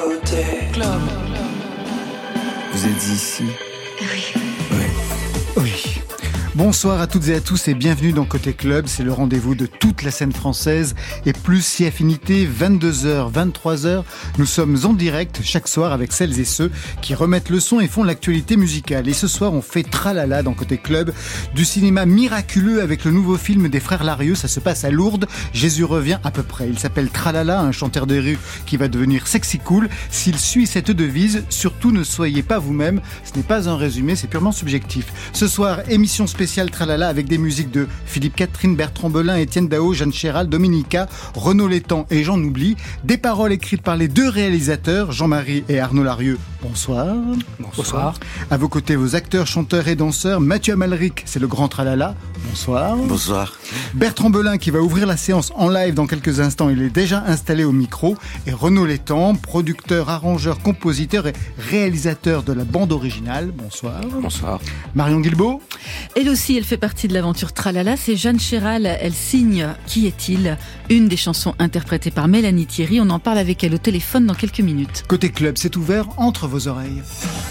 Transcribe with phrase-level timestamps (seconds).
[0.00, 1.00] côté club.
[2.72, 3.44] Vous êtes ici
[4.00, 4.59] Oui.
[6.56, 8.86] Bonsoir à toutes et à tous et bienvenue dans Côté Club.
[8.88, 14.02] C'est le rendez-vous de toute la scène française et plus si affinité, 22h, 23h.
[14.36, 16.72] Nous sommes en direct chaque soir avec celles et ceux
[17.02, 19.08] qui remettent le son et font l'actualité musicale.
[19.08, 21.14] Et ce soir, on fait tralala dans Côté Club
[21.54, 24.34] du cinéma miraculeux avec le nouveau film des frères Larieux.
[24.34, 25.28] Ça se passe à Lourdes.
[25.52, 26.68] Jésus revient à peu près.
[26.68, 29.88] Il s'appelle Tralala, un chanteur de rue qui va devenir sexy cool.
[30.10, 33.00] S'il suit cette devise, surtout ne soyez pas vous-même.
[33.22, 35.06] Ce n'est pas un résumé, c'est purement subjectif.
[35.32, 39.92] Ce soir, émission spéciale Tralala avec des musiques de Philippe Catherine, Bertrand Belin, Étienne Dao,
[39.92, 42.76] Jeanne Chéral, Dominica, Renaud Létang et j'en oublie.
[43.04, 46.38] Des paroles écrites par les deux réalisateurs, Jean-Marie et Arnaud Larieux.
[46.62, 47.14] Bonsoir.
[47.58, 48.14] Bonsoir.
[48.50, 50.40] À vos côtés, vos acteurs, chanteurs et danseurs.
[50.40, 52.14] Mathieu Amalric, c'est le grand Tralala.
[52.48, 52.96] Bonsoir.
[52.96, 53.58] Bonsoir.
[53.94, 56.70] Bertrand Belin qui va ouvrir la séance en live dans quelques instants.
[56.70, 58.16] Il est déjà installé au micro.
[58.46, 63.52] Et Renaud Létang, producteur, arrangeur, compositeur et réalisateur de la bande originale.
[63.54, 64.00] Bonsoir.
[64.20, 64.60] Bonsoir.
[64.94, 65.62] Marion Guilbeault.
[66.16, 67.96] Elle aussi, elle fait partie de l'aventure Tralala.
[67.96, 68.86] C'est Jeanne Chéral.
[68.86, 70.56] Elle signe Qui est-il?
[70.88, 73.00] Une des chansons interprétées par Mélanie Thierry.
[73.00, 75.04] On en parle avec elle au téléphone dans quelques minutes.
[75.08, 77.02] Côté club, c'est ouvert entre vos oreilles.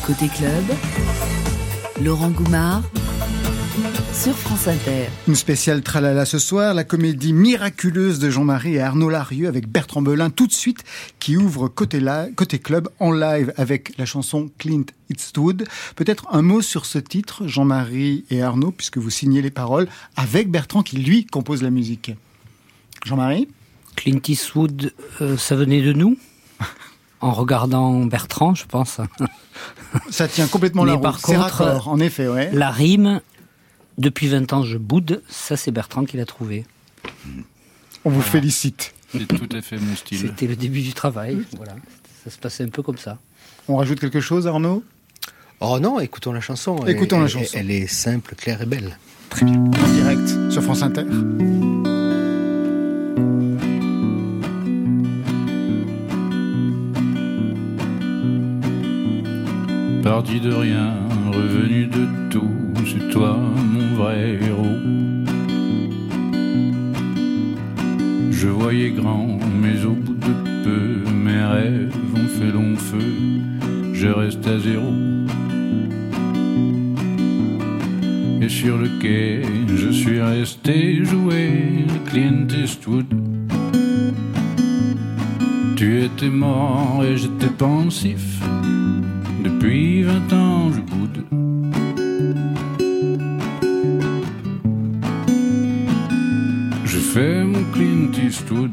[0.05, 0.63] Côté club,
[2.01, 2.83] Laurent Goumard
[4.19, 5.07] sur France Inter.
[5.29, 10.01] Une spéciale tralala ce soir, la comédie miraculeuse de Jean-Marie et Arnaud Larieux avec Bertrand
[10.01, 10.83] Belin tout de suite
[11.19, 15.65] qui ouvre côté, la, côté club en live avec la chanson Clint Eastwood.
[15.95, 20.51] Peut-être un mot sur ce titre, Jean-Marie et Arnaud, puisque vous signez les paroles avec
[20.51, 22.11] Bertrand qui lui compose la musique.
[23.05, 23.47] Jean-Marie?
[23.95, 26.17] Clint Eastwood, euh, ça venait de nous?
[27.21, 29.01] En regardant Bertrand, je pense.
[30.09, 31.25] Ça tient complètement Mais la par route.
[31.25, 32.49] C'est contre, raccord, en effet, ouais.
[32.53, 33.19] La rime,
[33.99, 35.21] depuis 20 ans, je boude.
[35.29, 36.65] Ça, c'est Bertrand qui l'a trouvé.
[38.05, 38.93] On vous félicite.
[39.11, 40.17] C'est tout à fait mon style.
[40.19, 41.39] C'était le début du travail.
[41.57, 41.75] Voilà.
[42.23, 43.17] Ça se passait un peu comme ça.
[43.67, 44.83] On rajoute quelque chose, Arnaud?
[45.59, 46.77] Oh non, écoutons la chanson.
[46.85, 47.57] Écoutons Elle- la elle- chanson.
[47.57, 48.97] Elle est simple, claire et belle.
[49.29, 49.55] Très bien.
[49.55, 51.03] En direct sur France Inter.
[60.03, 60.93] Parti de rien,
[61.31, 62.49] revenu de tout,
[62.85, 63.78] c'est toi mon
[68.31, 72.97] Je voyais grand, mais au bout de peu, mes rêves ont fait long feu,
[73.93, 74.93] je reste à zéro.
[78.41, 79.41] Et sur le quai,
[79.75, 83.07] je suis resté jouer Clint Eastwood.
[85.75, 88.39] Tu étais mort et j'étais pensif.
[89.43, 91.38] Depuis vingt ans, je boude.
[97.13, 98.71] Fais mon Clint Eastwood.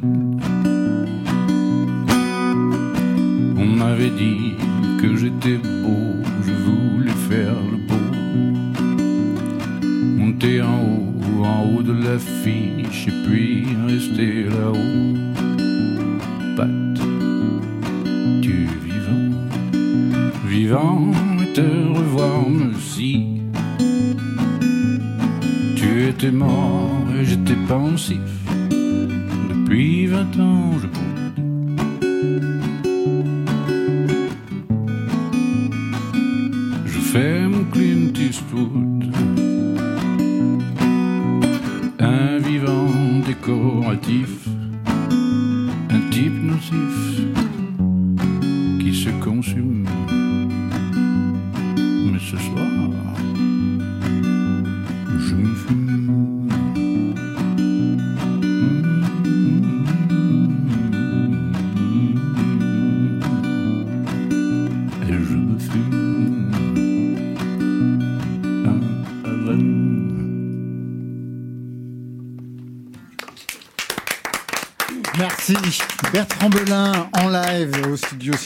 [3.62, 4.56] On m'avait dit
[5.00, 6.12] que j'étais beau,
[6.46, 8.08] je voulais faire le beau.
[10.18, 15.16] Monter en haut, en haut de l'affiche, et puis rester là-haut.
[16.56, 16.94] Pat,
[18.42, 19.28] tu vivant
[20.46, 21.10] vivant
[21.42, 23.12] et te revoir me si
[25.76, 28.18] tu étais mort j'étais pensif
[29.48, 31.06] depuis vingt ans je boude
[36.84, 39.04] je fais mon Clint Eastwood.
[41.98, 44.45] Un vivant décoratif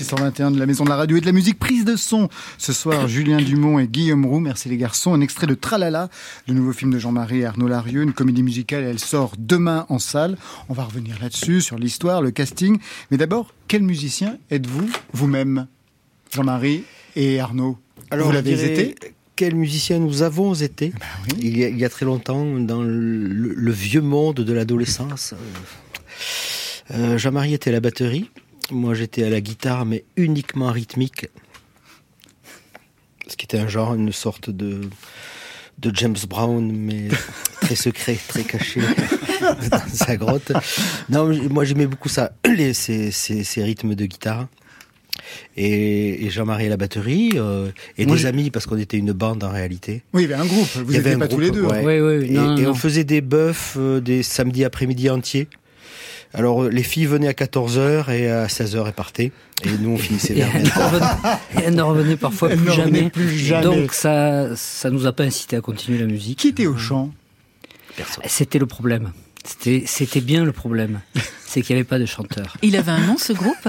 [0.05, 1.59] 621 de la Maison de la Radio et de la Musique.
[1.59, 4.41] Prise de son ce soir, Julien Dumont et Guillaume Roux.
[4.41, 5.13] Merci les garçons.
[5.13, 6.09] Un extrait de Tralala,
[6.49, 8.83] le nouveau film de Jean-Marie et Arnaud Larieux, une comédie musicale.
[8.85, 10.39] Elle sort demain en salle.
[10.71, 12.79] On va revenir là-dessus, sur l'histoire, le casting.
[13.11, 15.67] Mais d'abord, quel musicien êtes-vous vous-même
[16.33, 17.77] Jean-Marie et Arnaud
[18.11, 20.95] Vous je l'avez dirais, été Quel musicien nous avons été
[21.29, 21.39] oui.
[21.43, 25.35] il, y a, il y a très longtemps, dans le, le vieux monde de l'adolescence.
[26.93, 28.31] Euh, Jean-Marie était à la batterie.
[28.71, 31.27] Moi, j'étais à la guitare, mais uniquement rythmique.
[33.29, 34.81] Ce qui était un genre, une sorte de,
[35.79, 37.09] de James Brown, mais
[37.61, 38.81] très secret, très caché
[39.71, 40.53] dans sa grotte.
[41.09, 44.49] Non, moi, j'aimais beaucoup ça, les, ces, ces, ces rythmes de guitare.
[45.57, 49.13] et, et Jean-Marie à la batterie, euh, et Moi, des amis parce qu'on était une
[49.13, 50.03] bande en réalité.
[50.13, 50.69] Oui, il y avait un groupe.
[50.75, 51.67] Vous Il y avait n'étiez un pas tous les groupe, deux.
[51.69, 51.85] ouais.
[51.85, 52.35] Oui, oui, oui.
[52.35, 52.71] Et, Non, et non.
[52.71, 55.49] on faisait des bœufs euh, des samedis après-midi entiers.
[56.33, 59.33] Alors euh, les filles venaient à 14h et à 16h elles partaient.
[59.65, 61.07] Et nous on finissait Et vers elle ne revenait,
[61.55, 63.11] et elle ne revenait parfois plus ne jamais.
[63.11, 63.65] plus jamais.
[63.65, 66.39] Donc ça, ça nous a pas incité à continuer la musique.
[66.39, 67.11] Qui était au chant?
[67.97, 68.25] Personne.
[68.27, 69.13] C'était le problème.
[69.45, 71.01] C'était, c'était bien le problème.
[71.47, 72.57] C'est qu'il n'y avait pas de chanteur.
[72.63, 73.69] Il avait un nom, ce groupe?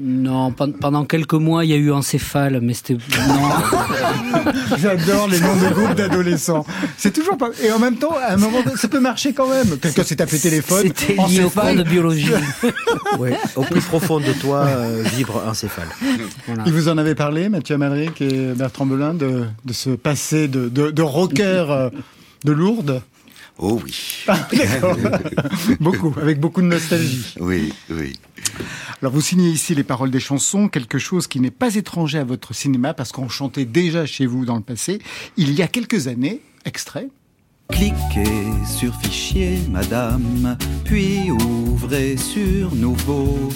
[0.00, 2.98] Non, pen- pendant quelques mois, il y a eu Encéphale, mais c'était non.
[4.78, 6.66] J'adore les noms de groupes d'adolescents.
[6.96, 7.50] C'est toujours pas.
[7.62, 9.78] Et en même temps, à un moment, donné, ça peut marcher quand même.
[9.78, 10.82] Quelqu'un s'est tapé téléphone.
[10.96, 12.30] C'était lié au cours de biologie.
[13.18, 15.86] Ouais, au plus profond de toi euh, vibre un céphale.
[16.46, 16.64] Voilà.
[16.66, 20.68] Il vous en avait parlé, Mathieu Amalric et Bertrand Belin, de, de ce passé de,
[20.68, 21.90] de, de rocker euh,
[22.44, 23.02] de Lourdes?
[23.58, 24.24] Oh oui.
[24.26, 24.96] Ah, D'accord.
[25.80, 27.34] beaucoup, avec beaucoup de nostalgie.
[27.38, 28.14] Oui, oui.
[29.00, 32.24] Alors vous signez ici les paroles des chansons, quelque chose qui n'est pas étranger à
[32.24, 34.98] votre cinéma parce qu'on chantait déjà chez vous dans le passé,
[35.36, 37.08] il y a quelques années, extrait.
[37.70, 43.48] Cliquez sur fichier, madame, puis ouvrez sur nouveau.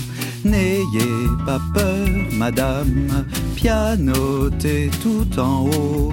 [0.44, 6.12] N'ayez pas peur, madame, pianotez tout en haut.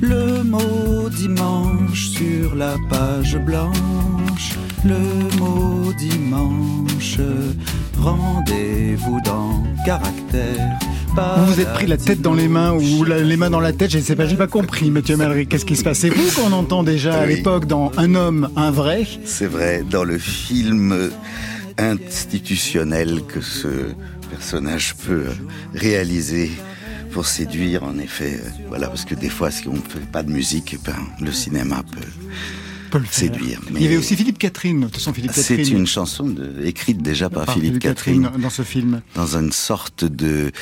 [0.00, 4.52] Le mot dimanche sur la page blanche.
[4.84, 4.98] Le
[5.38, 7.18] mot dimanche,
[7.98, 10.78] rendez-vous dans caractère.
[11.38, 13.72] Vous vous êtes pris la tête dans les mains ou la- les mains dans la
[13.72, 15.48] tête, je ne sais pas, j'ai pas compris, Mathieu Amalric.
[15.48, 17.34] Qu'est-ce qui se passe C'est vous qu'on entend déjà à Oui.
[17.36, 19.04] l'époque dans Un homme, un vrai?
[19.24, 21.10] C'est vrai, dans le film
[21.76, 23.68] institutionnel que ce
[24.30, 25.32] personnage peut euh,
[25.74, 26.52] réaliser
[27.12, 28.40] pour séduire, en effet.
[28.42, 31.32] euh, Voilà, parce que des fois, si on ne fait pas de musique, ben, le
[31.32, 32.00] cinéma peut
[32.90, 33.14] Peut le faire.
[33.34, 33.60] séduire.
[33.74, 34.80] Il y avait aussi Philippe Catherine.
[34.80, 35.78] De toute façon, Philippe C'est Catherine.
[35.78, 39.02] une chanson de- écrite déjà par, par Philippe Catherine, dans ce film.
[39.14, 40.52] dans une sorte de,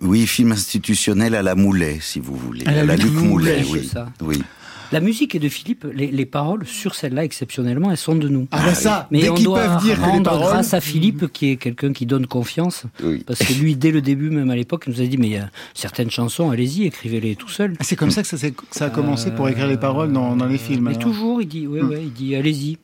[0.00, 3.64] oui, film institutionnel à la Moulet, si vous voulez, À la Luc Luc Moulet, Moulet,
[3.64, 4.08] c'est oui, ça.
[4.20, 4.42] oui.
[4.92, 5.86] La musique est de Philippe.
[5.92, 8.46] Les, les paroles sur celle-là, exceptionnellement, elles sont de nous.
[8.50, 10.42] Ah, bah ça, Mais dès on doit peuvent dire rendre paroles...
[10.42, 12.84] grâce à Philippe, qui est quelqu'un qui donne confiance.
[13.02, 13.24] Oui.
[13.26, 15.32] Parce que lui, dès le début, même à l'époque, il nous a dit, mais il
[15.32, 17.74] y a certaines chansons, allez-y, écrivez-les tout seul.
[17.78, 20.58] Ah, C'est comme ça que ça, a commencé pour écrire les paroles dans, dans les
[20.58, 20.84] films.
[20.84, 21.02] Mais alors.
[21.02, 22.78] toujours, il dit, ouais, ouais, il dit, allez-y.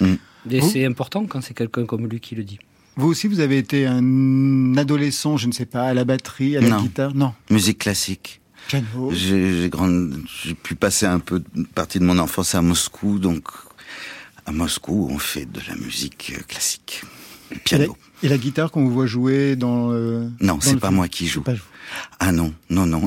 [0.00, 0.14] Mm.
[0.50, 2.58] Et c'est important quand c'est quelqu'un comme lui qui le dit.
[2.96, 6.60] Vous aussi, vous avez été un adolescent, je ne sais pas, à la batterie, à
[6.60, 6.80] la Non.
[6.80, 7.14] guitare?
[7.14, 7.34] Non.
[7.50, 8.40] Musique classique.
[8.68, 11.42] J'ai pu passer un peu
[11.74, 13.48] partie de mon enfance à Moscou, donc
[14.44, 17.02] à Moscou, on fait de la musique classique,
[17.64, 17.96] piano.
[18.22, 19.92] Et la guitare qu'on vous voit jouer dans.
[19.92, 21.42] euh, Non, dans c'est le pas film moi qui joue.
[21.42, 21.54] Pas.
[22.18, 23.02] Ah non, non, non,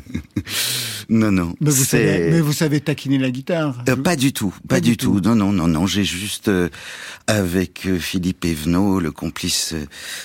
[1.08, 1.54] non, non.
[1.60, 3.82] Mais vous, savez, mais vous savez taquiner la guitare.
[3.88, 5.20] Euh, pas du tout, pas, Pas du du tout.
[5.20, 5.86] Non, non, non, non.
[5.86, 6.68] J'ai juste euh,
[7.26, 9.74] avec euh, Philippe Evenot, le complice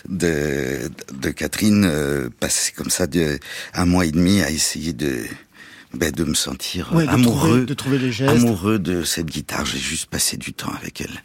[0.07, 3.39] de, de Catherine, euh, passé comme ça de,
[3.73, 5.23] un mois et demi à essayer de
[5.93, 8.31] ben, de me sentir Ouais, de amoureux, trouver- de trouver les gestes.
[8.31, 9.65] amoureux de cette guitare.
[9.65, 11.23] J'ai juste passé du temps avec elle.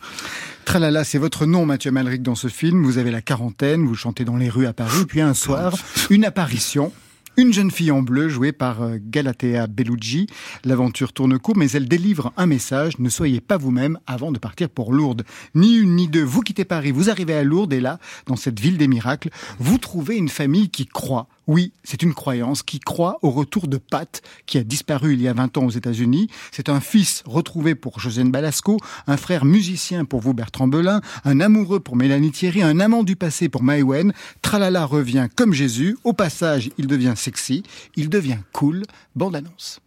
[0.71, 2.85] Tralala, c'est votre nom, Mathieu Malric, dans ce film.
[2.85, 5.75] Vous avez la quarantaine, vous chantez dans les rues à Paris, puis un soir,
[6.11, 6.93] une apparition.
[7.37, 10.29] Une jeune fille en bleu jouée par euh, Galatea Bellucci.
[10.65, 13.01] L'aventure tourne court, mais elle délivre un message.
[13.01, 15.25] Ne soyez pas vous-même avant de partir pour Lourdes.
[15.57, 16.23] Ni une ni deux.
[16.23, 19.79] Vous quittez Paris, vous arrivez à Lourdes et là, dans cette ville des miracles, vous
[19.79, 21.27] trouvez une famille qui croit.
[21.51, 25.27] Oui, c'est une croyance qui croit au retour de Pat, qui a disparu il y
[25.27, 26.29] a 20 ans aux États-Unis.
[26.53, 28.77] C'est un fils retrouvé pour Josiane Balasco,
[29.09, 33.17] un frère musicien pour vous Bertrand Belin, un amoureux pour Mélanie Thierry, un amant du
[33.17, 34.13] passé pour Maïwen.
[34.43, 35.99] Tralala revient comme Jésus.
[36.05, 37.65] Au passage, il devient sexy,
[37.97, 38.85] il devient cool.
[39.17, 39.81] Bande annonce.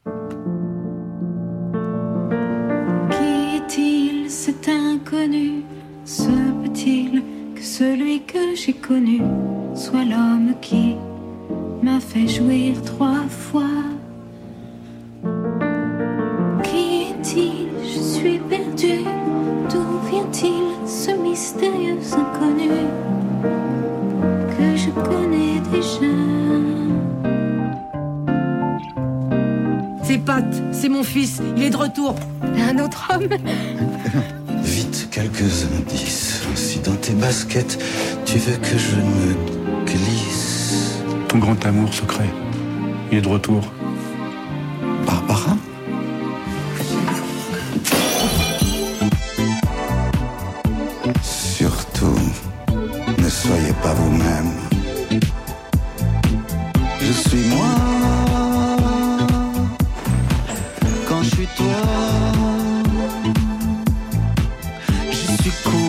[3.09, 5.63] Qui est-il cet inconnu?
[6.03, 7.23] Se peut-il
[7.55, 9.21] que celui que j'ai connu
[9.73, 10.97] soit l'homme qui
[11.83, 13.83] m'a fait jouir trois fois
[16.63, 17.67] Qui est-il?
[17.83, 19.03] Je suis perdu.
[19.69, 22.69] D'où vient-il ce mystérieux inconnu
[24.55, 26.13] que je connais déjà?
[30.03, 32.15] C'est Pat, c'est mon fils, il est de retour.
[32.69, 33.27] Un autre homme
[34.63, 36.43] Vite, quelques indices.
[36.55, 37.77] Si dans tes baskets,
[38.25, 40.42] tu veux que je me glisse?
[41.35, 42.29] Grand amour secret,
[43.11, 43.61] il est de retour.
[45.05, 45.57] Barbara
[51.21, 52.19] Surtout,
[53.17, 54.53] ne soyez pas vous-même.
[57.01, 57.67] Je suis moi.
[61.09, 61.65] Quand je suis toi.
[65.11, 65.82] Je suis cool.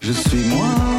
[0.00, 0.97] Je suis moi.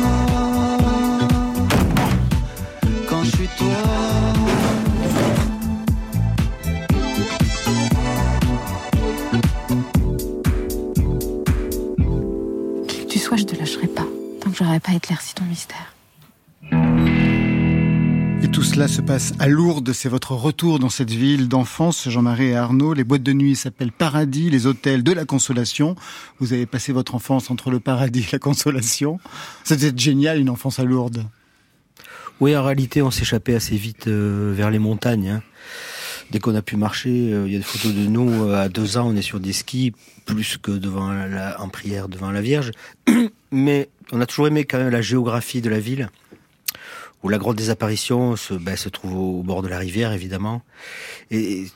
[19.00, 19.94] Se passe à Lourdes.
[19.94, 22.94] C'est votre retour dans cette ville d'enfance, Jean-Marie et Arnaud.
[22.94, 25.96] Les boîtes de nuit s'appellent Paradis, les hôtels de la Consolation.
[26.40, 29.18] Vous avez passé votre enfance entre le paradis et la Consolation.
[29.64, 31.24] C'était génial, une enfance à Lourdes.
[32.42, 35.30] Oui, en réalité, on s'échappait assez vite euh, vers les montagnes.
[35.30, 35.44] hein.
[36.32, 38.68] Dès qu'on a pu marcher, euh, il y a des photos de nous euh, à
[38.68, 39.94] deux ans, on est sur des skis,
[40.26, 41.10] plus que devant
[41.58, 42.72] en prière devant la Vierge.
[43.52, 46.10] Mais on a toujours aimé quand même la géographie de la ville,
[47.22, 50.62] où la grotte des apparitions se, ben, se trouve au, bord de la rivière, évidemment.
[51.32, 51.68] Et, et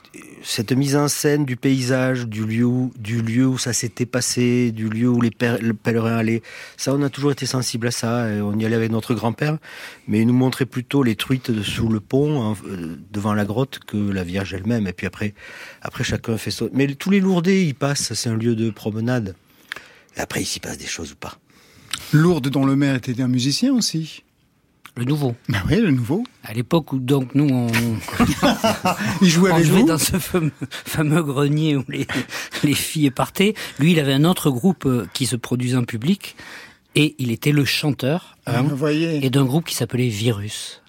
[0.42, 4.72] cette mise en scène du paysage, du lieu, où- du lieu où ça s'était passé,
[4.72, 6.40] du lieu où les pè- le pèlerins allaient,
[6.78, 8.26] ça, on a toujours été sensible à ça.
[8.42, 9.58] On y allait avec notre grand-père,
[10.08, 13.80] mais il nous montrait plutôt les truites sous le pont, hein, euh, devant la grotte,
[13.86, 14.86] que la Vierge elle-même.
[14.86, 15.34] Et puis après,
[15.82, 16.70] après chacun fait son.
[16.72, 18.14] Mais tous les Lourdais, ils passent.
[18.14, 19.34] C'est un lieu de promenade.
[20.16, 21.38] Et après, il s'y passe des choses ou pas.
[22.12, 24.22] Lourdes, dont le maire était un musicien aussi.
[24.96, 25.34] Le nouveau.
[25.48, 26.22] Ben oui, le nouveau.
[26.44, 27.66] À l'époque où donc nous on,
[29.22, 32.06] Il jouait on avec jouait vous dans ce fameux, fameux grenier où les,
[32.62, 33.54] les filles partaient.
[33.80, 36.36] Lui, il avait un autre groupe euh, qui se produisait en public
[36.94, 38.66] et il était le chanteur Ah, hein,
[39.20, 40.80] et d'un groupe qui s'appelait Virus.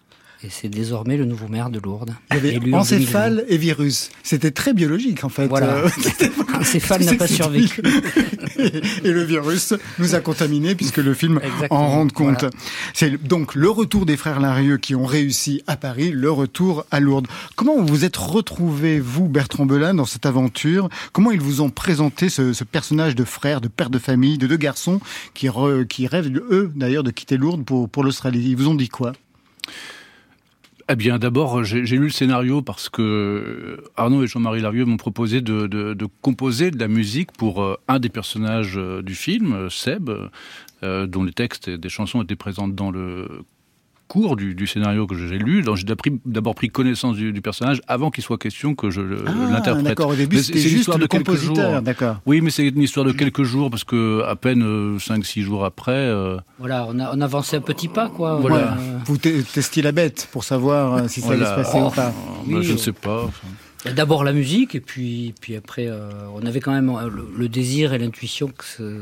[0.43, 2.13] Et c'est désormais le nouveau maire de Lourdes.
[2.29, 2.97] Il y avait élu en 2020.
[2.99, 4.09] encéphale et virus.
[4.21, 5.47] C'était très biologique en fait.
[5.47, 5.67] Voilà.
[5.77, 5.89] Euh,
[6.59, 7.81] Encéphale n'a pas survécu.
[9.03, 11.79] et le virus nous a contaminés puisque le film Exactement.
[11.81, 12.41] en rend compte.
[12.41, 12.49] Voilà.
[12.93, 16.99] C'est donc le retour des frères Larieux qui ont réussi à Paris, le retour à
[16.99, 17.27] Lourdes.
[17.55, 20.89] Comment vous vous êtes retrouvé, vous, Bertrand Belin, dans cette aventure?
[21.13, 24.47] Comment ils vous ont présenté ce, ce personnage de frère, de père de famille, de
[24.47, 24.99] deux garçons
[25.33, 28.49] qui, re- qui rêvent, eux d'ailleurs, de quitter Lourdes pour, pour l'Australie?
[28.49, 29.13] Ils vous ont dit quoi?
[30.87, 35.41] Eh bien, d'abord, j'ai lu le scénario parce que Arnaud et Jean-Marie Larieux m'ont proposé
[35.41, 40.11] de, composer de la musique pour euh, un des personnages euh, du film, euh, Seb,
[40.83, 43.27] euh, dont les textes et des chansons étaient présents dans le
[44.07, 45.61] cours du, du scénario que j'ai lu.
[45.61, 45.85] Donc, J'ai
[46.25, 49.83] d'abord- pris connaissance du, du personnage avant qu'il soit question que je le- Ah, l'interprète.
[49.85, 51.81] d'accord, au début c'était juste le de quelques compositeur, jours.
[51.81, 52.17] d'accord.
[52.25, 55.91] Oui, mais c'est une histoire de quelques jours parce que à peine 5-6 jours après.
[55.93, 58.35] euh, Voilà, on, a, on avançait un petit pas, quoi.
[58.35, 58.73] Voilà.
[58.79, 61.55] Euh, Vous te- testiez la bête pour savoir euh, si ça allait se voilà.
[61.63, 62.09] passer ou pas.
[62.09, 62.13] bah,
[62.47, 63.25] Oui, je ne euh, sais pas.
[63.25, 63.47] enfin.
[63.95, 67.47] D'abord la musique, et puis, puis après, euh, on avait quand même euh, le, le
[67.47, 69.01] désir et l'intuition que, ce-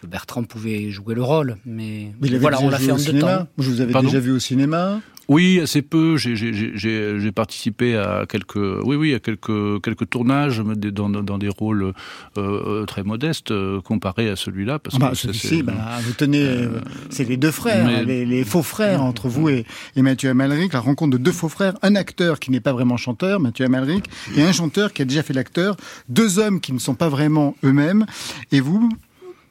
[0.00, 1.56] que Bertrand pouvait jouer le rôle.
[1.66, 3.38] Mais, voilà, on l'a fait en deux cinéma.
[3.38, 3.48] temps.
[3.58, 5.00] Je vous avais Pardon déjà vu au cinéma.
[5.28, 6.16] Oui, assez peu.
[6.16, 11.92] J'ai- participé à quelques, oui, oui, à quelques quelques tournages dans, dans des rôles
[12.36, 14.80] euh, très modestes euh, comparés à celui-là.
[14.80, 16.68] Parce Ah bah, que celui-ci, c'est- bah, vous tenez, euh,
[17.10, 19.64] c'est les deux frères, mais- les, les faux frères entre vous et,
[19.94, 22.96] et Mathieu Amalric, la rencontre de deux faux frères, un acteur qui n'est pas vraiment
[22.96, 25.76] chanteur, Mathieu Amalric, et un chanteur qui a déjà fait l'acteur,
[26.08, 28.04] deux hommes qui ne sont pas vraiment eux-mêmes,
[28.50, 28.88] et vous,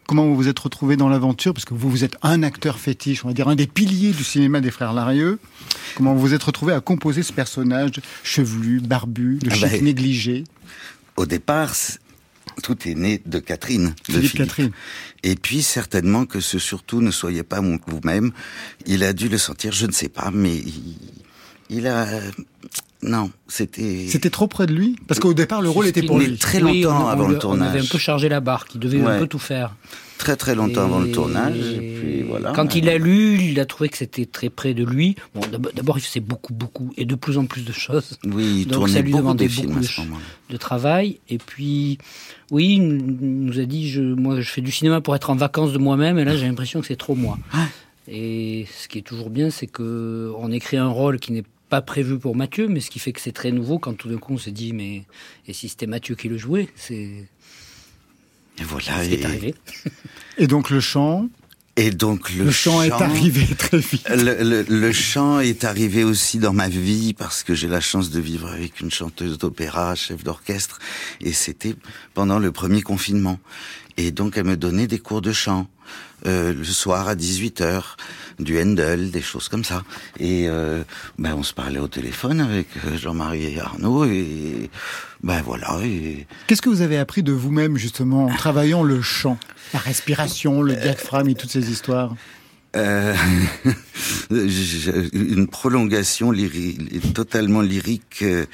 [0.10, 3.24] comment vous vous êtes retrouvé dans l'aventure Parce que vous, vous êtes un acteur fétiche,
[3.24, 5.38] on va dire un des piliers du cinéma des frères Larieux.
[5.96, 9.82] Comment vous vous êtes retrouvé à composer ce personnage chevelu, barbu, le Ah chic bah,
[9.82, 10.46] négligé
[11.16, 11.76] Au départ,
[12.64, 13.94] tout est né de Catherine.
[14.08, 14.72] de Philippe Catherine.
[15.22, 18.32] Et puis certainement que ce surtout ne soyez pas vous-même.
[18.88, 20.96] Il a dû le sentir, je ne sais pas, mais il,
[21.70, 22.08] il a...
[23.02, 24.08] Non, c'était...
[24.10, 26.36] C'était trop près de lui Parce qu'au départ, le rôle était pour lui.
[26.38, 27.68] très Oui, longtemps on, on avant le tournage.
[27.68, 29.14] On avait un peu chargé la barre, qui devait Ouais.
[29.14, 29.74] un peu tout faire.
[30.18, 31.56] Très très longtemps avant le tournage.
[31.58, 32.52] Et puis voilà.
[32.52, 35.16] Quand il a lu, il a trouvé que c'était très près de lui.
[35.34, 38.20] Bon, d'ab- d'abord, il faisait beaucoup, beaucoup, et de plus en plus de choses.
[38.26, 40.22] Oui, il Donc tournait ça lui beaucoup demandait de films beaucoup à de, ce moment-là.
[40.50, 41.20] de travail.
[41.30, 42.00] Et puis,
[42.52, 45.38] oui, il nous nous a dit, je, moi, je fais du cinéma pour être en
[45.38, 47.38] vacances de moi-même, et là, j'ai l'impression que c'est trop moi.
[48.10, 51.82] Et ce qui est toujours bien, c'est que on écrit un rôle qui n'est pas
[51.82, 54.34] prévu pour Mathieu, mais ce qui fait que c'est très nouveau quand tout d'un coup
[54.34, 55.04] on se dit, mais
[55.48, 56.94] et si c'était Mathieu qui le jouait, c'est
[58.60, 59.04] Et voilà.
[59.04, 59.56] ce qui est Et, arrivé.
[60.38, 61.30] Et donc le chant,
[61.76, 64.08] et donc le, le, chant, est arrivé très vite.
[64.10, 68.10] Le, le- le chant est arrivé aussi dans ma vie parce que j'ai la chance
[68.10, 70.80] de vivre avec une chanteuse d'opéra, chef d'orchestre,
[71.22, 71.76] et c'était
[72.14, 73.40] pendant le premier confinement.
[73.98, 75.68] Et donc elle me donnait des cours de chant
[76.26, 77.82] euh, le soir à 18h,
[78.40, 79.84] du Handel, des choses comme ça.
[80.20, 80.84] Et euh,
[81.18, 84.70] ben on se parlait au téléphone avec euh, Jean-Marie et Arnaud et
[85.24, 85.80] ben voilà.
[85.84, 89.38] Et Qu'est-ce que vous avez appris de vous-même justement en travaillant le chant,
[89.74, 92.14] la respiration, le diaphragme et toutes ces histoires?
[92.76, 93.16] Euh,
[94.30, 96.78] une prolongation lyri-
[97.14, 98.46] totalement lyrique euh,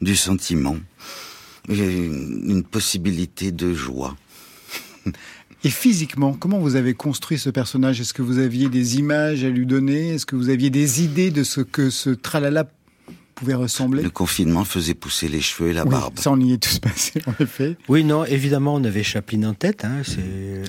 [0.00, 0.76] du sentiment.
[1.68, 4.16] Une possibilité de joie.
[5.62, 8.00] Et physiquement, comment vous avez construit ce personnage?
[8.00, 10.14] Est-ce que vous aviez des images à lui donner?
[10.14, 12.66] Est-ce que vous aviez des idées de ce que ce tralala
[13.34, 14.02] pouvait ressembler?
[14.02, 16.18] Le confinement faisait pousser les cheveux et la Oui, barbe.
[16.18, 17.76] Ça, on y est tous passés, en effet.
[17.88, 19.84] Oui, non, évidemment, on avait Chaplin en tête.
[19.84, 20.00] Hein,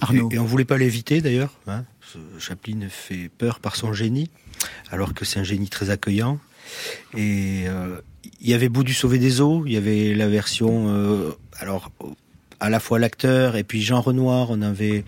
[0.01, 0.29] Arnaud.
[0.29, 1.57] Et, et on voulait pas l'éviter d'ailleurs.
[1.67, 1.85] Hein.
[2.37, 4.29] Chaplin fait peur par son génie,
[4.89, 6.37] alors que c'est un génie très accueillant.
[7.15, 8.01] Et euh,
[8.41, 11.91] il y avait Boudu sauver des eaux, il y avait la version, euh, alors
[12.61, 14.51] à la fois l'acteur et puis Jean Renoir.
[14.51, 15.03] On avait,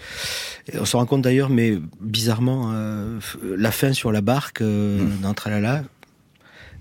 [0.77, 3.19] on se rend compte d'ailleurs, mais bizarrement, euh,
[3.55, 5.83] la fin sur la barque euh, dans Tralala,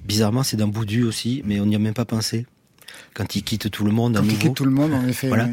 [0.04, 2.46] bizarrement, c'est dans Boudu aussi, mais on n'y a même pas pensé.
[3.14, 4.40] Quand il quitte tout le monde à Quand il nouveau.
[4.40, 5.28] quitte tout le monde, en effet.
[5.28, 5.48] Voilà.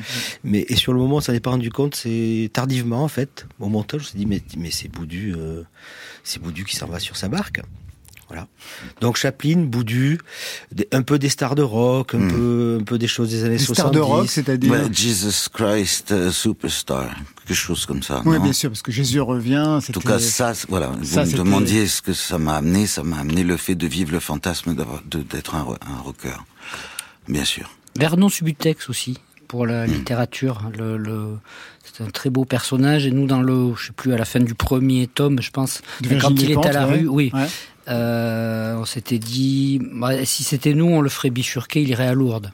[0.45, 1.95] Mais et sur le moment, on s'en est pas rendu compte.
[1.95, 3.45] C'est tardivement en fait.
[3.59, 5.63] Au montage, on s'est dit mais mais c'est Boudu, euh,
[6.23, 7.61] c'est Boudu qui s'en va sur sa barque.
[8.29, 8.47] Voilà.
[9.01, 10.19] Donc Chaplin, Boudu,
[10.91, 12.31] un peu des stars de rock, un Mm.
[12.31, 13.73] peu un peu des choses des années Des 70.
[13.81, 17.09] stars de rock, c'est-à-dire Ouais, Jesus Christ euh, Superstar,
[17.47, 18.21] quelque chose comme ça.
[18.25, 19.57] Oui, non bien sûr, parce que Jésus revient.
[19.67, 20.87] En tout cas, ça, c'est- voilà.
[20.87, 22.85] Vous Ça, me c'était- demandiez ce que ça m'a amené.
[22.85, 26.37] Ça m'a amené le fait de vivre le fantasme d'être un, un rocker.
[27.27, 27.69] Bien sûr.
[27.97, 29.17] Vernon Subutex aussi
[29.47, 30.61] pour la littérature.
[30.77, 31.37] Le, le-
[31.83, 34.39] c'est un très beau personnage et nous dans le, je sais plus à la fin
[34.39, 35.81] du premier tome, je pense,
[36.21, 36.99] quand il est à la ouais.
[36.99, 37.47] rue, oui, Ouais.
[37.89, 42.13] Euh, on s'était dit, bah, si c'était nous, on le ferait bifurquer, il irait à
[42.13, 42.51] Lourdes.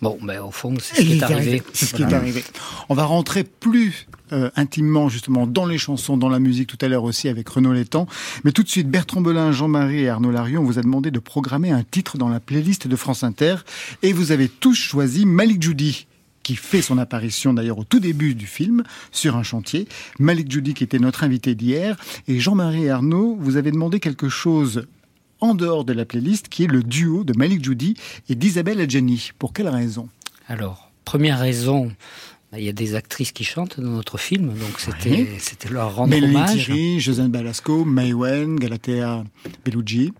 [0.00, 1.62] Bon, ben au fond, c'est ce qui est arrivé.
[1.72, 2.18] C'est ce qui est Voilà.
[2.18, 2.44] arrivé.
[2.88, 6.86] On va rentrer plus euh, intimement justement dans les chansons, dans la musique tout à
[6.88, 8.06] l'heure aussi avec Renaud Létang.
[8.44, 11.18] Mais tout de suite, Bertrand Belin, Jean-Marie et Arnaud Larieux, on vous a demandé de
[11.18, 13.56] programmer un titre dans la playlist de France Inter
[14.04, 16.06] et vous avez tous choisi Malik Judy
[16.48, 19.86] qui fait son apparition d'ailleurs au tout début du film sur un chantier.
[20.18, 24.86] Malik Judy qui était notre invité d'hier et Jean-Marie Arnaud, vous avez demandé quelque chose
[25.40, 27.96] en dehors de la playlist qui est le duo de Malik Judy
[28.30, 29.32] et d'Isabelle Adjani.
[29.38, 30.08] Pour quelle raison?
[30.46, 31.92] Alors, première raison,
[32.56, 35.28] il y a des actrices qui chantent dans notre film, donc c'était Oui.
[35.40, 36.64] c'était leur rendre Mélanie hommage.
[36.64, 39.22] Thierry, Josène Balasco, Maywen, Galatea
[39.66, 40.14] Bellucci.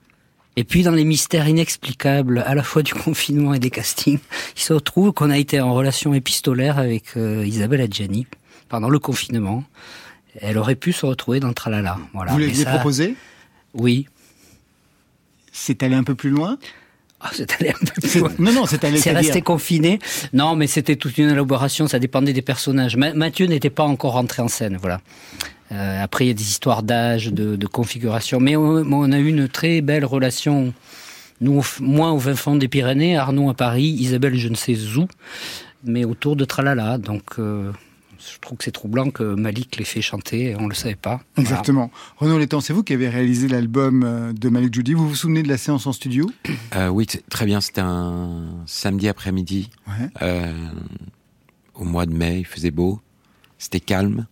[0.58, 4.18] Et puis dans les mystères inexplicables, à la fois du confinement et des castings,
[4.56, 8.26] il se trouve qu'on a été en relation épistolaire avec euh, Isabelle Adjani
[8.68, 9.62] pendant le confinement.
[10.40, 11.98] Elle aurait pu se retrouver dans Tralala.
[12.12, 12.32] Voilà.
[12.32, 13.14] Vous l'aviez ça- proposé?
[13.72, 14.08] Oui.
[15.52, 16.58] C'est allé un peu plus loin?
[17.20, 18.32] Ah, c'est allé un peu plus loin.
[18.40, 18.98] Non, non, c'est allé.
[18.98, 20.00] C'est resté confiné.
[20.32, 22.96] Non, mais c'était toute une élaboration, ça dépendait des personnages.
[22.96, 25.00] Ma- Mathieu n'était pas encore rentré en scène, voilà.
[25.70, 28.40] Euh, après, il y a des histoires d'âge, de, de configuration.
[28.40, 30.72] Mais on, on a eu une très belle relation.
[31.40, 35.06] Nous, moi, au fin fond des Pyrénées, Arnaud à Paris, Isabelle, je ne sais où,
[35.84, 36.98] mais autour de Tralala.
[36.98, 37.70] Donc, euh,
[38.18, 41.20] je trouve que c'est troublant que Malik l'ait fait chanter, on ne le savait pas.
[41.36, 41.50] Voilà.
[41.50, 41.90] Exactement.
[42.16, 44.94] Renaud Létang, c'est vous qui avez réalisé l'album euh, de Malik Judy.
[44.94, 46.28] Vous vous souvenez de la séance en studio?
[46.74, 47.60] Euh, oui, très bien.
[47.60, 50.08] C'était un samedi après-midi, Ouais.
[50.22, 50.52] euh,
[51.74, 52.38] au mois de mai.
[52.40, 53.00] Il faisait beau.
[53.58, 54.26] C'était calme.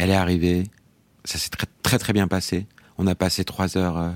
[0.00, 0.64] Elle est arrivée.
[1.26, 1.50] Ça s'est
[1.82, 2.66] très, très bien passé.
[2.96, 4.10] On a passé trois heures euh,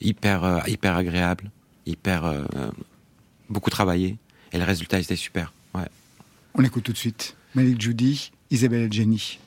[0.00, 1.52] hyper euh, hyper agréables,
[1.86, 2.42] hyper euh,
[3.48, 4.18] beaucoup travaillé.
[4.52, 5.52] Et le résultat était super.
[5.76, 5.88] Ouais.
[6.54, 7.36] On écoute tout de suite.
[7.54, 9.38] Malik Judy, Isabelle Adjani.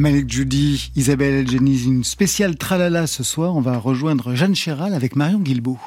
[0.00, 3.54] Malik Judy, Isabelle Elgeni, une spéciale tralala ce soir.
[3.54, 5.78] On va rejoindre Jeanne Chéral avec Marion Guilbault.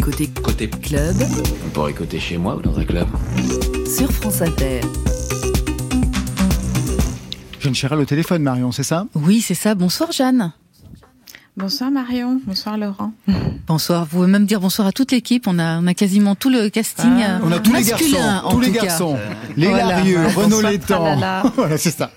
[0.00, 1.16] Côté Côté club
[1.66, 3.08] On pourrait côté chez moi ou dans un club.
[3.88, 4.82] sur France Inter.
[7.58, 9.04] Jeanne Chéral au téléphone, Marion, c'est ça?
[9.16, 9.74] Oui, c'est ça.
[9.74, 10.52] Bonsoir Jeanne.
[11.60, 13.12] Bonsoir Marion, bonsoir Laurent.
[13.66, 14.04] Bonsoir.
[14.04, 15.46] Vous pouvez même dire bonsoir à toute l'équipe.
[15.46, 17.10] On a, on a quasiment tout le casting.
[17.22, 17.36] Ah.
[17.36, 19.18] euh, On a tous les garçons, tous les garçons.
[19.56, 19.86] Les Voilà.
[19.86, 20.86] Larieux, Renaud Létang.
[21.04, 21.42] tralala.
[21.54, 22.10] voilà, c'est ça.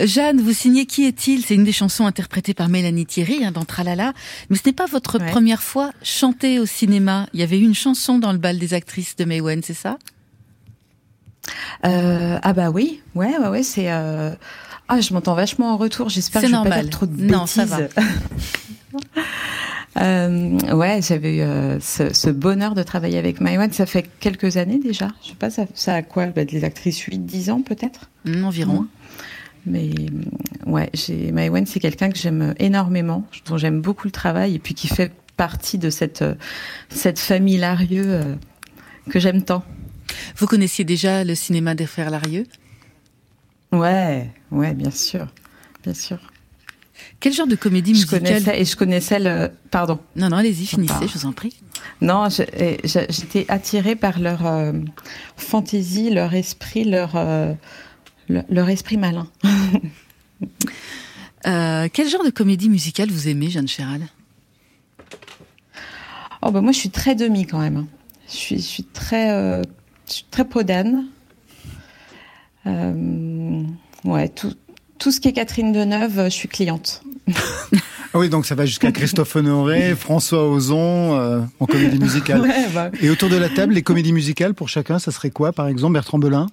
[0.00, 1.44] Jeanne, vous signez Qui est-il?
[1.44, 4.12] C'est une des chansons interprétées par Mélanie Thierry hein, dans Tralala.
[4.50, 5.30] Mais ce n'est pas votre Ouais.
[5.30, 7.26] première fois chantée au cinéma.
[7.34, 9.98] Il y avait eu une chanson dans le bal des actrices de Maywen, c'est ça?
[11.84, 13.90] Euh, ah bah oui, ouais, ouais, ouais, c'est.
[13.90, 14.30] euh,
[14.88, 16.08] Ah, je m'entends vachement en retour.
[16.08, 16.82] J'espère que je vais pas normal.
[16.84, 17.88] dire trop de Non, ça bêtises.
[19.96, 23.72] Euh, ouais, j'avais eu euh, ce, ce bonheur de travailler avec Maïwan.
[23.72, 25.08] Ça fait quelques années déjà.
[25.24, 28.08] Je sais pas, ça, ça a quoi bah, Des actrices 8-10 ans peut-être?
[28.24, 28.86] Hum, Environ.
[29.66, 29.90] Mais
[30.66, 30.90] euh, ouais,
[31.32, 35.12] Maïwan, c'est quelqu'un que j'aime énormément, dont j'aime beaucoup le travail et puis qui fait
[35.36, 36.34] partie de cette, euh,
[36.90, 38.34] cette famille Larieux euh,
[39.10, 39.64] que j'aime tant.
[40.36, 42.46] Vous connaissiez déjà le cinéma des frères Larieux?
[43.72, 45.26] Ouais, ouais, bien sûr,
[45.84, 46.18] bien sûr.
[47.20, 49.50] Quel genre de comédie Je musicale connaissais et je connaissais le.
[49.70, 49.98] Pardon.
[50.16, 51.54] Non, non, allez-y, finissez, je vous en prie.
[52.00, 52.42] Non, je-
[52.84, 54.72] je- j'étais attirée par leur euh,
[55.36, 57.52] fantaisie, leur esprit, leur euh,
[58.28, 59.28] leur, leur esprit malin.
[61.46, 64.00] Euh, quel genre de comédie musicale vous aimez, Jeanne Chéral?
[66.42, 67.86] Oh bah moi, je suis très demi quand même.
[68.28, 69.62] Je suis, je suis très,
[70.08, 71.06] je suis très podane.
[72.68, 73.62] Euh,
[74.04, 74.52] ouais, tout,
[74.98, 77.02] tout ce qui est Catherine Deneuve, je suis cliente.
[78.14, 82.40] Ah oui, donc ça va jusqu'à Christophe Honoré, François Ozon, euh, en comédie musicale.
[82.40, 82.90] Ouais, bah.
[83.00, 85.94] Et autour de la table, les comédies musicales pour chacun, ça serait quoi, par exemple,
[85.94, 86.46] Bertrand Belin?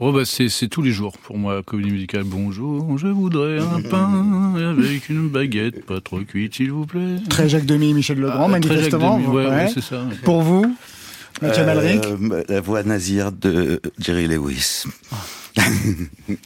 [0.00, 2.22] Oh bah c'est c'est tous les jours pour moi, comédie musicale.
[2.24, 7.16] Bonjour, je voudrais un pain avec une baguette, pas trop cuite s'il vous plaît.
[7.28, 9.18] Très Jacques Demy, Michel Legrand, Ah, très manifestement.
[9.18, 9.68] Jacques Demy, ouais, ouais.
[9.80, 10.02] ça.
[10.22, 10.72] Pour vous,
[11.42, 12.04] Mathieu Malric?
[12.04, 14.84] Euh, La voix nazir de Jerry Lewis.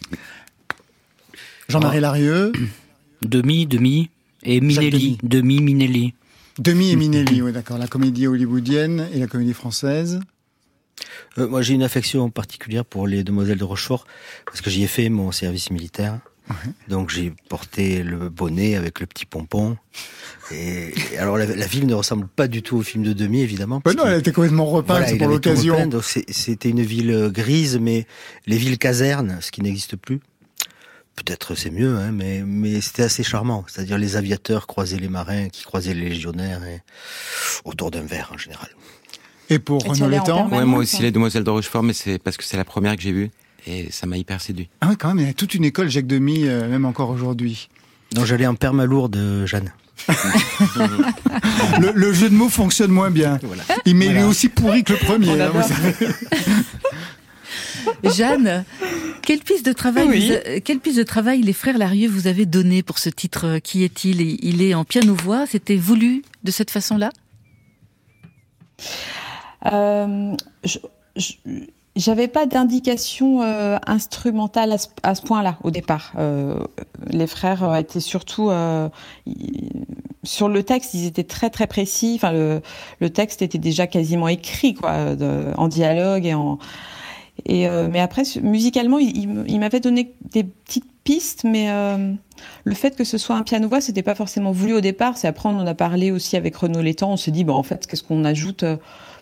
[1.68, 2.52] Jean-Marie Larieux,
[3.22, 4.10] Demi, demi.
[4.42, 5.18] Et Minelli.
[5.22, 6.14] Demi, Minelli.
[6.58, 7.78] Demi et Minelli, oui, d'accord.
[7.78, 10.20] La comédie hollywoodienne et la comédie française.
[11.38, 14.04] Euh, moi, j'ai une affection particulière pour les demoiselles de Rochefort
[14.44, 16.18] parce que j'y ai fait mon service militaire.
[16.88, 19.76] Donc j'ai porté le bonnet avec le petit pompon.
[20.50, 23.40] Et, et alors la, la ville ne ressemble pas du tout au film de Demi,
[23.40, 23.80] évidemment.
[23.84, 25.90] Ben non, elle était complètement repeinte Voilà, il pour l'occasion.
[26.00, 28.06] C'était une ville grise, mais
[28.46, 30.20] les villes casernes, ce qui n'existe plus.
[31.14, 33.64] Peut-être c'est mieux, hein, mais, mais c'était assez charmant.
[33.68, 36.80] C'est-à-dire les aviateurs croisaient les marins, qui croisaient les légionnaires, et
[37.64, 38.70] autour d'un verre en général.
[39.50, 41.02] Et pour Renaud Létang Ouais, moi aussi, hein.
[41.02, 43.30] les Demoiselles de Rochefort, mais c'est parce que c'est la première que j'ai vue
[43.66, 44.68] et ça m'a hyper séduit.
[44.80, 47.10] Ah oui, quand même, il y a toute une école Jacques Demy, euh, même encore
[47.10, 47.68] aujourd'hui.
[48.12, 49.72] Donc j'allais en permalourde, euh, Jeanne.
[51.80, 53.38] Le, le jeu de mots fonctionne moins bien.
[53.84, 54.26] Il m'est Voilà.
[54.26, 55.40] aussi pourri que le premier.
[55.40, 55.68] Hein, vous adore.
[55.68, 55.94] savez.
[58.16, 58.64] Jeanne,
[59.22, 60.26] quelle piste de travail, Oui.
[60.28, 63.46] vous a- quelle piste de travail les frères Larieux vous avez donné pour ce titre
[63.46, 64.20] euh, Qui est-il?
[64.44, 65.46] Il est en piano-voix.
[65.46, 67.10] C'était voulu de cette façon-là?
[69.72, 70.78] Euh, je-
[71.16, 71.32] je-
[71.94, 76.14] J'avais pas d'indication euh, instrumentale à ce, point-là au départ.
[76.18, 76.64] Euh,
[77.10, 78.88] les frères étaient surtout euh,
[80.22, 82.14] sur le texte, ils étaient très très précis.
[82.16, 85.14] Enfin, le, texte était déjà quasiment écrit, quoi,
[85.58, 86.58] en dialogue et en.
[87.50, 91.66] Euh, mais après, musicalement, il, il il m'avait donné des petites piste, mais
[92.62, 95.18] le fait que ce soit un piano-voix, c'était pas forcément voulu au départ.
[95.18, 97.10] C'est après, on en a parlé aussi avec Renaud Létang.
[97.10, 98.64] On s'est dit, bah, en fait, qu'est-ce qu'on ajoute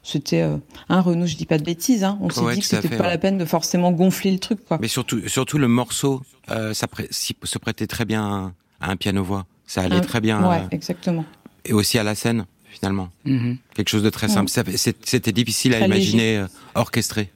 [0.03, 0.57] C'était euh,
[0.89, 2.05] un Renaud, je dis pas de bêtises.
[2.05, 2.19] Hein.
[2.23, 3.11] On s'est Ouais, dit que c'était pas ouais.
[3.11, 4.79] la peine de forcément gonfler le truc, quoi.
[4.81, 8.97] Mais surtout, surtout le morceau, euh, ça prê- si- se prêtait très bien à un
[8.97, 9.47] piano-voix.
[9.67, 10.43] Ça allait très bien.
[10.49, 11.25] Ouais, euh, exactement.
[11.67, 13.11] et aussi à la scène, finalement.
[13.27, 13.59] Mhm.
[13.75, 14.51] Quelque chose de très simple.
[14.51, 17.31] C'était difficile à imaginer euh, orchestré.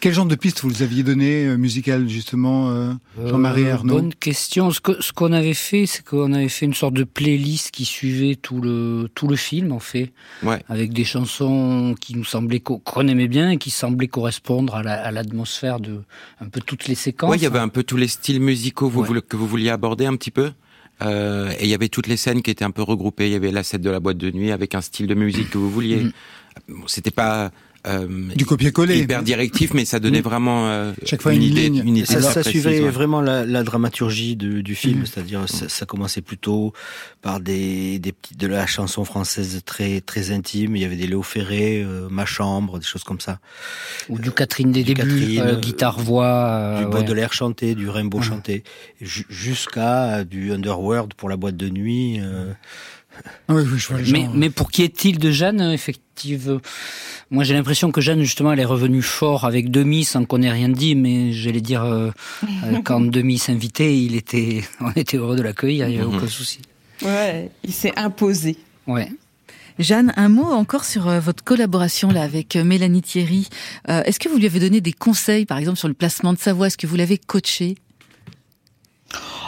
[0.00, 2.92] Quel genre de piste vous les aviez donné euh, musical justement, euh,
[3.24, 4.70] Jean-Marie Euh, Arnaud Bonne question.
[4.70, 7.84] Ce que- ce qu'on avait fait, c'est qu'on avait fait une sorte de playlist qui
[7.86, 10.60] suivait tout le tout le film, en fait, Ouais.
[10.68, 14.82] avec des chansons qui nous semblaient co- qu'on aimait bien et qui semblaient correspondre à
[14.82, 16.02] la- à l'atmosphère de
[16.40, 17.30] un peu toutes les séquences.
[17.30, 19.06] Ouais, il y avait un peu tous les styles musicaux vous Ouais.
[19.06, 20.52] voulez- que vous vouliez aborder un petit peu.
[21.02, 23.26] Euh, et il y avait toutes les scènes qui étaient un peu regroupées.
[23.26, 25.50] Il y avait la scène de la boîte de nuit avec un style de musique
[25.50, 26.06] que vous vouliez.
[26.68, 27.50] Bon, C'était pas
[28.34, 28.98] Du copier-coller.
[28.98, 31.82] hyper directif, mais ça donnait vraiment euh, Chaque fois une idée, ligne.
[31.86, 32.88] une idée Ça, ça précise, suivait ouais.
[32.88, 35.06] vraiment la, la dramaturgie de- du film, Mhm.
[35.06, 36.72] c'est-à-dire ça, ça commençait plutôt
[37.20, 40.76] par des, des petites de la chanson française très très intime.
[40.76, 43.38] Il y avait des Léo Ferré, euh, Ma chambre, des choses comme ça.
[44.08, 46.90] ou du Catherine des Du débuts, Catherine, euh, euh, guitare voix, euh, du ouais.
[46.90, 48.24] Baudelaire chanté, du Rimbaud Mhm.
[48.24, 48.64] chanté,
[49.00, 52.18] ju- jusqu'à euh, du Underworld pour la boîte de nuit.
[52.20, 52.52] euh.
[53.48, 54.34] Oui, oui, je vois le Mais, genre.
[54.34, 56.58] mais pour qui est-il de Jeanne, effectivement
[57.30, 60.50] Moi, j'ai l'impression que Jeanne, justement, elle est revenue fort avec Demi, sans qu'on ait
[60.50, 62.10] rien dit, mais j'allais dire, euh,
[62.64, 66.16] euh, quand Demi s'invitait, il était, on était heureux de l'accueillir, il n'y avait Mhm.
[66.16, 66.60] aucun souci.
[67.02, 68.56] Ouais, il s'est imposé.
[68.86, 69.08] Ouais.
[69.80, 73.48] Jeanne, un mot encore sur euh, votre collaboration là avec Mélanie Thierry.
[73.88, 76.38] Euh, Est-ce que vous lui avez donné des conseils, par exemple, sur le placement de
[76.38, 77.74] sa voix Est-ce que vous l'avez coachée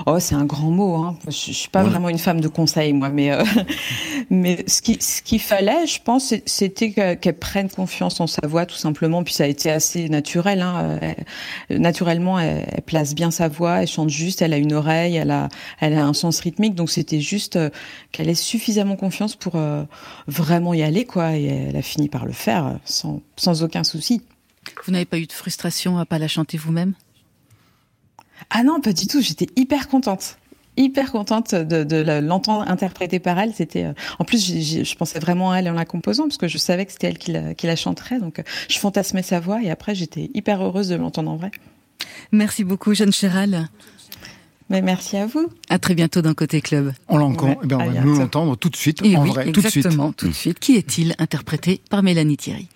[0.05, 0.97] Oh, c'est un grand mot.
[0.97, 1.17] Hein.
[1.27, 3.43] Je, suis pas vraiment une femme de conseil, moi, mais euh,
[4.31, 8.47] mais ce qui ce qu'il fallait, je pense, c'était que- qu'elle prenne confiance en sa
[8.47, 9.25] voix, tout simplement.
[9.25, 10.61] Puis ça a été assez naturel.
[10.61, 10.99] Hein.
[11.71, 15.17] Elle- naturellement, elle, elle place bien sa voix, elle chante juste, elle a une oreille,
[15.17, 15.49] elle a
[15.81, 16.75] elle a un sens rythmique.
[16.75, 17.71] Donc c'était juste euh,
[18.13, 19.85] qu'elle ait suffisamment confiance pour euh,
[20.27, 21.37] vraiment y aller, quoi.
[21.37, 24.23] Et elle a fini par le faire euh, sans sans aucun souci.
[24.85, 26.95] Vous n'avez pas eu de frustration à pas la chanter vous-même?
[28.51, 29.21] Ah non, pas du tout.
[29.21, 30.39] J'étais hyper contente.
[30.79, 33.55] Hyper contente de, l'entendre interpréter par elle.
[33.55, 36.59] C'était, euh, en plus, je pensais vraiment à elle en la composant parce que je
[36.59, 38.19] savais que c'était elle qui la, qui la chanterait.
[38.21, 41.51] Donc, euh, je fantasmais sa voix et après, j'étais hyper heureuse de l'entendre en vrai.
[42.31, 43.69] Merci beaucoup, Jeanne Chéral.
[44.69, 45.49] Mais merci à vous.
[45.71, 46.93] À très bientôt dans Côté Club.
[47.09, 49.31] On l'entend, Ouais, eh on à va nous l'entendre tout de suite, Et en oui,
[49.31, 49.77] vrai, tout de suite.
[49.87, 50.59] exactement, tout de suite.
[50.59, 52.69] Qui est-il Interprété par Mélanie Thierry?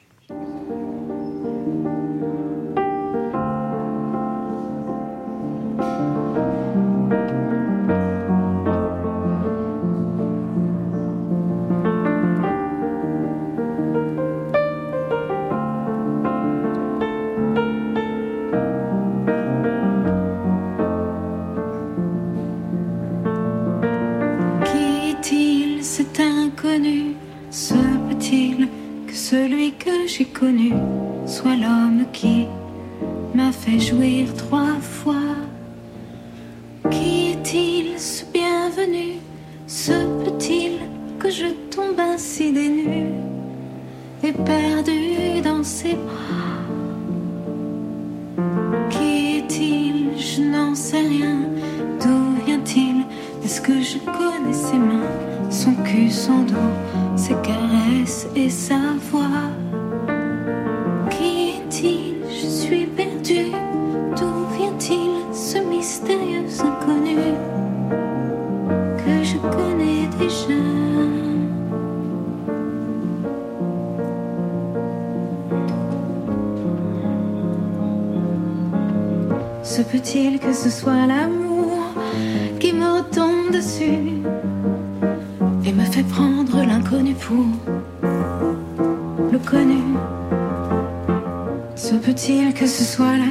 [30.25, 30.73] Connu
[31.27, 32.47] soit l'homme qui
[33.35, 35.37] m'a fait jouir trois fois.
[36.91, 39.19] Qui est-il ce bienvenu
[39.67, 39.93] Se
[40.25, 40.79] peut-il
[41.19, 43.15] que je tombe ainsi des nues
[44.23, 46.61] et perdu dans ses bras?
[48.91, 50.19] Qui est-il?
[50.19, 51.39] Je n'en sais rien.
[52.03, 53.05] D'où vient-il?
[53.45, 56.55] Est-ce que je connais ses mains, son cul, son dos,
[57.17, 58.79] ses caresses et sa
[59.11, 59.30] voix?
[80.39, 81.95] Que ce soit l'amour
[82.61, 84.23] qui me retombe dessus
[85.65, 87.47] et me fait prendre l'inconnu pour
[89.33, 89.83] le connu.
[91.75, 93.30] Se peut-il que ce soit l'amour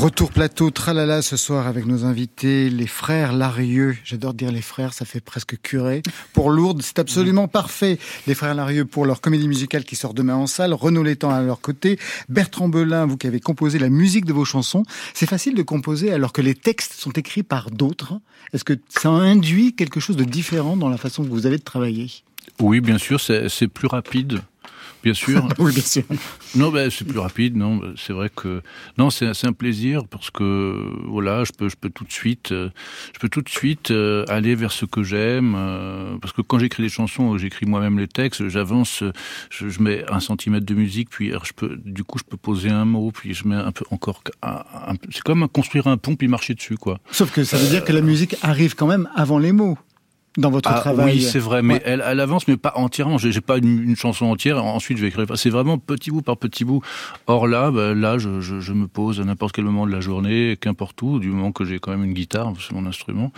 [0.00, 3.98] Retour plateau, tralala ce soir avec nos invités, les frères Larieux.
[4.02, 6.00] J'adore dire les frères, ça fait presque curé.
[6.32, 7.98] Pour Lourdes, c'est absolument parfait.
[8.26, 10.72] Les frères Larieux pour leur comédie musicale qui sort demain en salle.
[10.72, 11.98] Renaud Létang à leur côté.
[12.30, 14.84] Bertrand Belin, vous qui avez composé la musique de vos chansons.
[15.12, 18.14] C'est facile de composer alors que les textes sont écrits par d'autres.
[18.54, 21.62] Est-ce que ça induit quelque chose de différent dans la façon que vous avez de
[21.62, 22.10] travailler?
[22.58, 24.40] Oui, bien sûr, c'est plus rapide.
[25.02, 25.48] Bien sûr.
[25.58, 26.02] oui, bien sûr.
[26.54, 27.56] Non, ben, c'est plus rapide.
[27.56, 28.62] Non, c'est vrai que
[28.98, 32.70] non, c'est un plaisir parce que voilà, je peux, je peux tout de suite, euh,
[33.14, 35.54] je peux tout de suite euh, aller vers ce que j'aime.
[35.56, 39.02] Euh, parce que quand j'écris des chansons, j'écris moi-même les textes, j'avance,
[39.50, 42.70] je, je, mets un centimètre de musique, puis je peux, du coup, je peux poser
[42.70, 44.22] un mot, puis je mets un peu encore.
[45.10, 46.98] C'est comme construire un pont puis marcher dessus, quoi.
[47.10, 49.78] Sauf que ça veut dire que la musique arrive quand même avant les mots
[50.36, 51.16] dans votre ah, travail.
[51.16, 51.82] Oui, c'est vrai, mais ouais.
[51.84, 53.18] elle, elle, avance, mais pas entièrement.
[53.18, 54.64] J'ai pas une, une, chanson entière.
[54.64, 55.26] Ensuite, je vais écrire.
[55.36, 56.82] C'est vraiment petit bout par petit bout.
[57.26, 60.00] Or là, bah, là, je, je, je, me pose à n'importe quel moment de la
[60.00, 63.32] journée, qu'importe où, du moment que j'ai quand même une guitare, c'est mon instrument.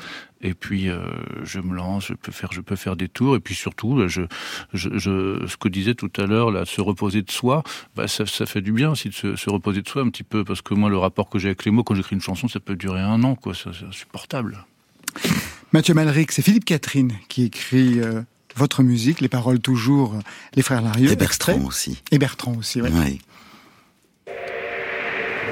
[0.44, 0.98] Et puis euh,
[1.44, 3.37] je me lance, je peux faire, je peux faire des tours.
[3.37, 4.22] Et puis surtout, je,
[4.74, 7.62] je, je ce que disait tout à l'heure, là, se reposer de soi,
[7.96, 10.24] bah, ça, ça fait du bien aussi de se, se, reposer de soi un petit
[10.24, 12.48] peu, parce que moi, le rapport que j'ai avec les mots quand j'écris une chanson,
[12.48, 13.55] ça peut durer un an, quoi.
[13.55, 14.66] C'est insupportable.
[15.72, 18.20] Mathieu Malric, c'est Philippe Catherine qui écrit euh,
[18.56, 20.20] votre musique, les paroles toujours, euh,
[20.54, 21.11] les frères Larieux.
[21.11, 21.66] Et Bertrand extrait.
[21.66, 22.02] aussi.
[22.11, 23.20] Et Bertrand aussi, oui.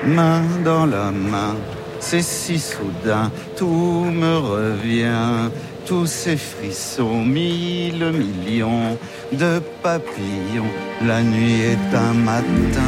[0.07, 1.57] Main dans la main,
[2.01, 5.51] c'est si soudain, tout me revient,
[5.87, 8.99] tous ces frissons, mille millions
[9.33, 10.71] de papillons,
[11.03, 12.81] la nuit est un matin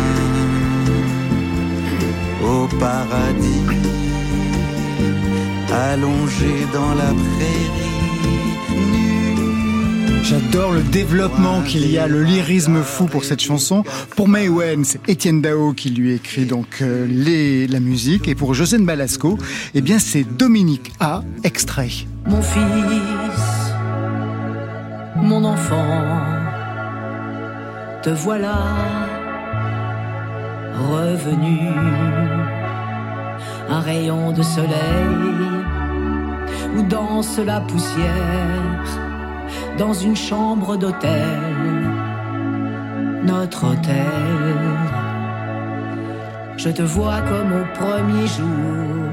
[2.44, 3.91] au paradis
[5.72, 7.92] allongé dans la prairie.
[10.22, 13.82] J'adore le développement qu'il y a, le lyrisme fou pour cette chanson.
[14.16, 18.28] Pour May Wen, c'est Étienne Dao qui lui écrit donc euh, les, la musique.
[18.28, 19.36] Et pour Josène Balasco,
[19.74, 21.90] eh bien c'est Dominique A, extrait.
[22.26, 22.62] Mon fils,
[25.16, 26.20] mon enfant,
[28.02, 28.62] te voilà
[30.78, 31.58] revenu.
[33.68, 35.51] Un rayon de soleil
[36.76, 38.84] où danse la poussière
[39.78, 41.38] dans une chambre d'hôtel,
[43.24, 44.62] notre hôtel.
[46.56, 49.11] Je te vois comme au premier jour.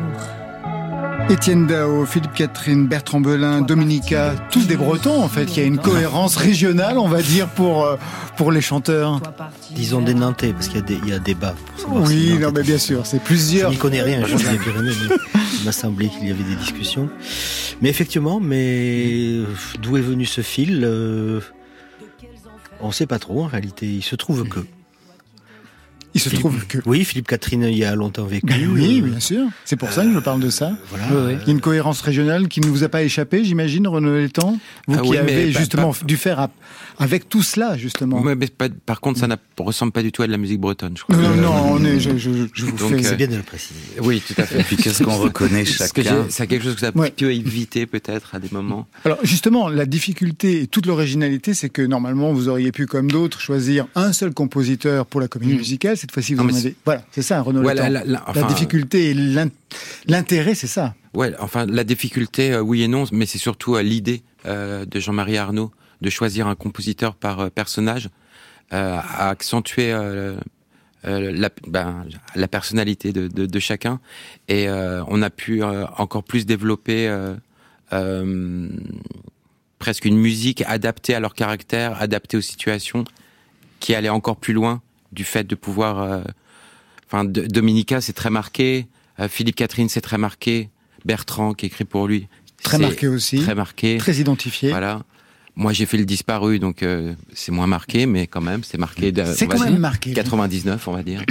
[1.30, 5.44] Étienne Dao, Philippe Catherine, Bertrand Belin, Dominica, tous des Bretons en fait.
[5.56, 7.88] Il y a une cohérence régionale, on va dire, pour,
[8.36, 9.22] pour les chanteurs.
[9.70, 11.54] Disons des Nantais, parce qu'il y a, des, il y a débat.
[11.88, 13.70] Oui, non, mais bien sûr, c'est plusieurs.
[13.70, 15.16] Je n'y connais rien, je suis Pyrénées, mais
[15.60, 17.10] il m'a semblé qu'il y avait des discussions.
[17.82, 19.42] Mais effectivement, mais
[19.80, 21.42] d'où est venu ce fil euh,
[22.82, 23.86] On ne sait pas trop en réalité.
[23.86, 24.62] Il se trouve que.
[26.16, 26.78] Il se Philippe, trouve que.
[26.86, 28.48] Oui, Philippe Catherine y a longtemps vécu.
[28.48, 29.48] Ben oui, bien sûr.
[29.66, 30.72] C'est pour ça que je parle de ça.
[30.90, 31.32] Voilà.
[31.34, 34.58] Il y a une cohérence régionale qui ne vous a pas échappé, j'imagine, Renaud Létang
[34.88, 36.50] Vous ah qui oui, avez justement bah, dû faire à,
[36.98, 38.22] avec tout cela, justement.
[38.22, 40.98] Mais pas, par contre, ça ne ressemble pas du tout à de la musique bretonne,
[40.98, 41.16] je crois.
[41.16, 43.04] Non, non, non, on est, je, je, je vous Donc, fais.
[43.04, 43.80] C'est bien de le préciser.
[44.02, 44.60] Oui, tout à fait.
[44.62, 47.12] Et puis qu'est-ce qu'on reconnaît chacun C'est quelque chose que ça Ouais.
[47.12, 48.88] pu éviter peut-être à des moments.
[49.06, 53.40] Alors justement, la difficulté et toute l'originalité, c'est que normalement, vous auriez pu, comme d'autres,
[53.40, 55.98] choisir un seul compositeur pour la comédie musicale.
[56.00, 56.76] Cette fois-ci, vous en avez.
[56.86, 57.90] Voilà, c'est ça, Renaud Ouais, Létang.
[57.90, 59.50] la- difficulté et l'in-
[60.08, 60.96] l'intérêt, c'est ça.
[61.14, 65.00] Ouais, enfin la difficulté, euh, oui et non, mais c'est surtout euh, l'idée euh, de
[65.00, 68.10] Jean-Marie Arnaud de choisir un compositeur par euh, personnage
[68.72, 69.92] à accentuer
[71.04, 74.00] la, ben, la personnalité de, de, de chacun
[74.48, 77.10] et on a pu encore plus développer
[79.80, 83.06] presque une musique adaptée à leur caractère, adaptée aux situations,
[83.80, 84.82] qui allait encore plus loin
[85.12, 86.00] du fait de pouvoir.
[86.02, 86.22] euh,
[87.12, 88.88] Enfin, de- Dominica, c'est très marqué.
[89.20, 90.70] euh, Philippe Catherine, c'est très marqué.
[91.06, 92.28] Bertrand, qui écrit pour lui,
[92.62, 93.40] Très marqué aussi.
[93.40, 93.98] Très marqué.
[93.98, 94.70] Très identifié.
[94.70, 95.02] Voilà.
[95.56, 99.12] Moi, j'ai fait le disparu, donc euh, c'est moins marqué, mais quand même, c'est marqué.
[99.12, 100.14] de- C'est quand dire, même marqué.
[100.14, 101.24] 99, on va dire.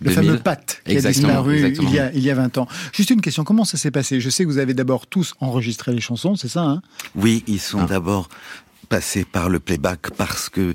[0.00, 0.14] Le 2000.
[0.14, 1.88] fameux Pat qui a Exactement, disparu exactement.
[1.90, 2.66] il y a, il y a 20 ans.
[2.94, 4.18] Juste une question, comment ça s'est passé?
[4.20, 6.82] Je sais que vous avez d'abord tous enregistré les chansons, c'est ça hein?
[7.14, 7.86] Oui, ils sont Ah.
[7.86, 8.28] d'abord
[8.90, 10.74] passés par le playback parce que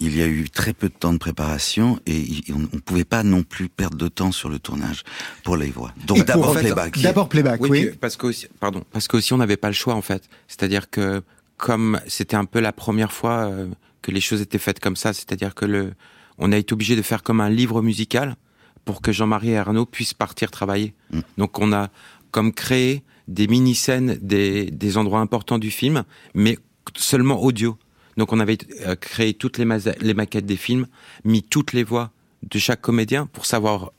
[0.00, 3.24] il y a eu très peu de temps de préparation et on ne pouvait pas
[3.24, 5.02] non plus perdre de temps sur le tournage
[5.42, 5.92] pour les voix.
[6.06, 6.98] Donc d'abord en fait, playback.
[7.00, 7.90] D'abord playback, oui.
[8.00, 10.28] Parce que aussi, pardon, parce qu'aussi on n'avait pas le choix en fait.
[10.46, 11.22] C'est-à-dire que
[11.56, 13.68] comme c'était un peu la première fois euh,
[14.00, 15.92] que les choses étaient faites comme ça, c'est-à-dire que le,
[16.38, 18.36] on a été obligé de faire comme un livre musical
[18.84, 20.94] pour que Jean-Marie et Arnaud puissent partir travailler.
[21.10, 21.20] Mm.
[21.38, 21.88] Donc on a
[22.30, 26.04] comme créé des mini-scènes des, des endroits importants du film,
[26.34, 26.58] mais
[26.96, 27.76] seulement audio.
[28.16, 30.86] Donc on avait euh, créé toutes les, ma- les maquettes des films,
[31.24, 32.10] mis toutes les voix
[32.42, 33.92] de chaque comédien pour savoir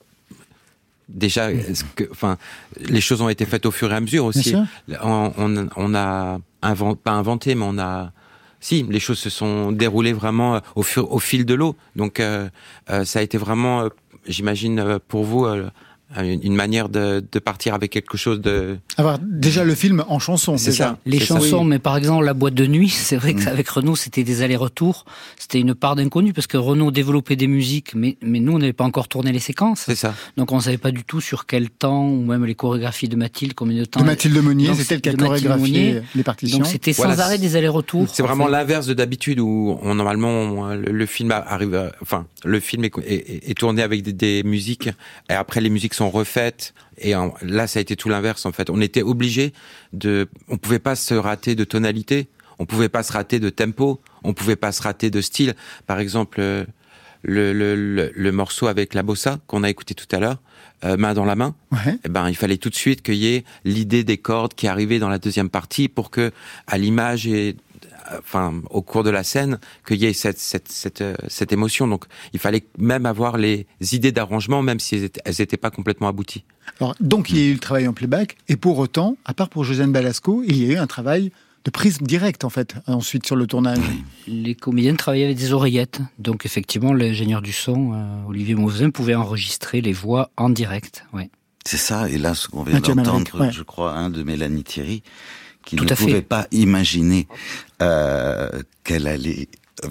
[1.09, 2.37] déjà, est-ce que, enfin,
[2.79, 4.55] les choses ont été faites au fur et à mesure aussi.
[5.03, 8.11] On, on, on a invent, pas inventé, mais on a
[8.59, 11.75] si, les choses se sont déroulées vraiment euh, au, fur, au fil de l'eau.
[11.95, 12.49] Donc, euh,
[12.89, 13.89] euh, ça a été vraiment, euh,
[14.27, 15.69] j'imagine, euh, pour vous, euh,
[16.15, 18.77] une une manière de, de partir avec quelque chose de.
[18.97, 20.57] Avoir déjà le film en chanson.
[20.57, 20.97] C'est ça.
[21.05, 21.25] Les ça.
[21.25, 23.43] chansons, mais par exemple la boîte de nuit, c'est vrai Mm.
[23.43, 25.05] qu'avec Renaud, c'était des allers-retours,
[25.37, 28.73] c'était une part d'inconnu parce que Renaud développait des musiques, mais, mais nous, on n'avait
[28.73, 29.81] pas encore tourné les séquences.
[29.85, 30.13] C'est ça.
[30.37, 33.53] Donc on savait pas du tout sur quel temps, ou même les chorégraphies de Mathilde,
[33.53, 33.99] combien de temps.
[33.99, 36.01] De Mathilde Monnier, Donc, c'est elle qui a de Mathilde chorégraphié Monnier.
[36.15, 36.57] les partitions.
[36.59, 38.07] Donc c'était sans Voilà, arrêt des allers-retours.
[38.11, 38.51] C'est en vraiment fait.
[38.51, 42.85] l'inverse de d'habitude où on normalement on- le, le film arrive, à- enfin le film
[42.85, 44.89] est, est- est tourné avec des, des musiques
[45.29, 48.51] et après les musiques sont refaites et en- là ça a été tout l'inverse en
[48.51, 48.69] fait.
[48.69, 49.53] On était obligé
[49.93, 52.27] de, on pouvait pas se rater de tonalité,
[52.59, 55.55] on pouvait pas se rater de tempo, on pouvait pas se rater de style.
[55.85, 56.65] Par exemple euh,
[57.23, 60.39] le, le, le, le morceau avec la bossa qu'on a écouté tout à l'heure,
[60.85, 61.55] euh, main dans la main.
[61.71, 61.97] Ouais.
[62.05, 64.99] Eh ben, il fallait tout de suite qu'il y ait l'idée des cordes qui arrivait
[64.99, 66.31] dans la deuxième partie pour que,
[66.67, 67.55] à l'image et,
[68.19, 71.87] enfin, au cours de la scène, qu'il y ait cette, cette, cette, euh, cette émotion.
[71.87, 75.71] Donc, il fallait même avoir les idées d'arrangement, même si elles étaient, elles étaient pas
[75.71, 76.43] complètement abouties.
[76.79, 79.49] Alors, donc, il y a eu le travail en playback, et pour autant, à part
[79.49, 81.31] pour Josiane Balasco, il y a eu un travail
[81.65, 83.79] de prise directe, en fait, ensuite sur le tournage.
[84.25, 85.99] Les comédiens travaillaient avec des oreillettes.
[86.17, 91.05] Donc effectivement, l'ingénieur du son, euh, Olivier Mauzin, pouvait enregistrer les voix en direct.
[91.11, 91.29] Ouais.
[91.65, 93.51] C'est ça, et là, ce qu'on vient d'entendre, ouais.
[93.51, 95.03] je crois, hein, de Mélanie Thierry,
[95.67, 96.05] qui Tout ne à fait.
[96.05, 97.27] pouvait pas imaginer
[97.81, 98.49] euh,
[98.83, 99.49] qu'elle allait,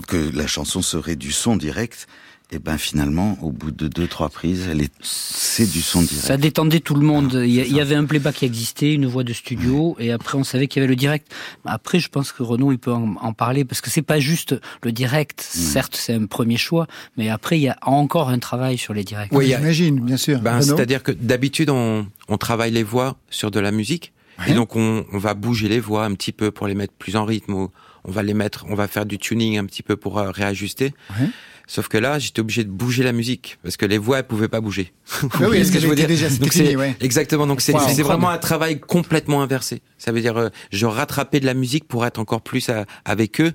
[0.08, 2.06] que la chanson serait du son direct.
[2.52, 6.24] Et ben finalement, au bout de deux trois prises, elle est, c'est du son direct.
[6.26, 7.32] Ça détendait tout le monde.
[7.34, 10.44] Ah, il, y, avait un playback qui existait, une voix de studio, et après on
[10.44, 11.26] savait qu'il y avait le direct.
[11.64, 14.54] Après, je pense que Renaud il peut en, en parler parce que c'est pas juste
[14.84, 15.40] le direct.
[15.40, 19.02] Certes, c'est un premier choix, mais après il y a encore un travail sur les
[19.02, 19.32] directs.
[19.32, 20.38] Oui, il y a- J'imagine, bien sûr.
[20.38, 24.12] Ben, C'est-à-dire que d'habitude, on, on travaille les voix sur de la musique.
[24.38, 24.50] Ouais.
[24.50, 27.16] Et donc, on, on va bouger les voix un petit peu pour les mettre plus
[27.16, 27.54] en rythme.
[27.54, 27.70] Ou
[28.04, 30.92] on va les mettre, on va faire du tuning un petit peu pour euh, réajuster.
[31.18, 31.26] Ouais.
[31.68, 34.46] Sauf que là, j'étais obligé de bouger la musique parce que les voix, elles pouvaient
[34.46, 34.92] pas bouger.
[35.20, 36.94] Vous oui, elles ce que je veux dire déjà- Donc, fini, c'est- ouais.
[37.00, 37.46] Exactement.
[37.48, 37.80] Donc c'est Wow.
[38.04, 39.82] vraiment un travail complètement inversé.
[39.98, 43.40] Ça veut dire, euh, je rattrapais de la musique pour être encore plus à- avec
[43.40, 43.52] eux.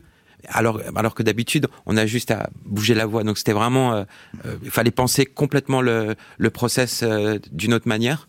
[0.48, 3.24] Alors, alors que d'habitude, on a juste à bouger la voix.
[3.24, 4.04] Donc c'était vraiment, euh,
[4.46, 8.28] euh, il fallait penser complètement le, le process euh, d'une autre manière.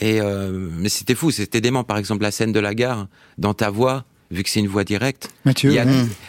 [0.00, 1.84] Et euh, mais c'était fou, c'était dément.
[1.84, 3.06] Par exemple, la scène de la gare,
[3.38, 5.84] dans ta voix, vu que c'est une voix directe, Mathieu, il y a,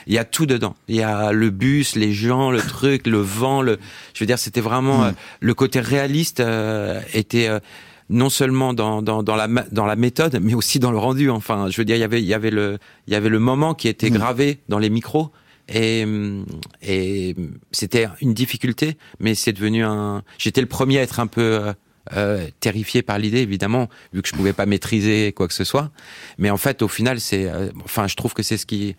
[0.07, 0.75] il y a tout dedans.
[0.87, 3.61] Il y a le bus, les gens, le truc, le vent.
[3.61, 3.79] Le,
[4.13, 7.59] je veux dire, c'était vraiment euh, le côté réaliste euh, était euh,
[8.09, 11.29] non seulement dans, dans, dans la dans la méthode, mais aussi dans le rendu.
[11.29, 13.39] Enfin, je veux dire, il y avait il y avait le il y avait le
[13.39, 15.31] moment qui était gravé dans les micros.
[15.73, 16.05] Et,
[16.81, 17.35] et
[17.71, 20.21] c'était une difficulté, mais c'est devenu un.
[20.37, 21.71] J'étais le premier à être un peu
[22.13, 25.91] euh, terrifié par l'idée, évidemment, vu que je pouvais pas maîtriser quoi que ce soit.
[26.37, 27.45] Mais en fait, au final, c'est.
[27.45, 28.95] euh, enfin, je trouve que c'est ce qui